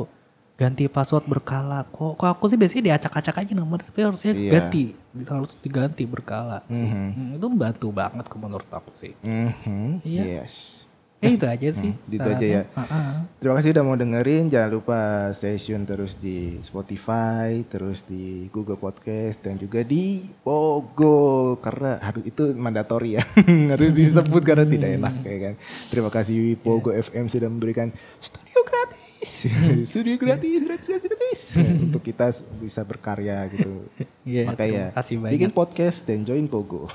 ganti 0.52 0.86
password 0.86 1.26
berkala. 1.26 1.82
Kok, 1.88 2.14
kok 2.14 2.28
aku 2.30 2.46
sih 2.46 2.54
biasanya 2.54 2.94
diacak-acak 2.94 3.34
aja 3.34 3.52
nomor, 3.52 3.82
tapi 3.82 3.98
harusnya 3.98 4.30
Iya. 4.30 4.52
ganti, 4.62 4.94
harus 5.26 5.58
diganti 5.58 6.04
berkala. 6.06 6.62
sih. 6.70 6.86
Hmm, 6.86 7.34
itu 7.34 7.46
membantu 7.50 7.90
banget 7.90 8.30
ke 8.30 8.36
menurut 8.38 8.68
aku 8.70 8.92
sih. 8.94 9.10
Mhm, 9.20 10.04
Iya. 10.06 10.44
yes 10.44 10.81
Eh 11.22 11.38
itu 11.38 11.46
aja 11.46 11.68
sih. 11.70 11.94
itu 12.10 12.18
aja 12.18 12.42
ya. 12.42 12.62
sarannya. 12.66 12.90
Heeh. 12.90 13.14
Terima 13.38 13.54
kasih 13.58 13.70
udah 13.74 13.84
mau 13.86 13.96
dengerin. 13.98 14.44
Jangan 14.50 14.70
lupa 14.74 15.00
stay 15.34 15.54
tune 15.54 15.86
terus 15.86 16.12
di 16.18 16.58
Spotify, 16.66 17.62
terus 17.66 18.02
di 18.02 18.50
Google 18.50 18.78
Podcast 18.78 19.38
dan 19.46 19.54
juga 19.54 19.86
di 19.86 20.26
Pogo 20.42 21.58
karena 21.62 22.02
harus 22.02 22.26
itu 22.26 22.50
mandatori 22.58 23.18
ya. 23.18 23.22
harus 23.72 23.90
disebut 23.94 24.42
karena 24.42 24.66
tidak 24.66 24.90
enak 24.98 25.14
kayak 25.22 25.40
kan. 25.40 25.54
Terima 25.94 26.10
kasih 26.10 26.58
Pogo 26.58 26.90
FM 26.90 27.30
sudah 27.30 27.46
memberikan 27.46 27.94
studio 28.18 28.60
gratis 28.66 29.01
gratis, 29.22 29.86
studio 29.90 30.14
gratis, 30.18 30.60
gratis, 30.66 30.86
gratis, 30.90 31.08
gratis. 31.08 31.40
Untuk 31.86 32.02
kita 32.02 32.34
bisa 32.58 32.82
berkarya 32.82 33.46
gitu. 33.54 33.86
Iya, 34.26 34.50
Makanya 34.50 34.84
bikin 35.30 35.54
podcast 35.54 36.06
dan 36.06 36.26
join 36.26 36.46
Pogo. 36.50 36.90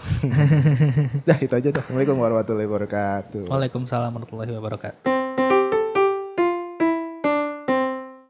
dah 1.28 1.38
itu 1.40 1.54
aja 1.56 1.70
dah. 1.72 1.80
Assalamualaikum 1.80 2.20
warahmatullahi 2.20 2.68
wabarakatuh. 2.68 3.48
Waalaikumsalam 3.48 4.12
warahmatullahi 4.12 4.52
wabarakatuh. 4.52 5.47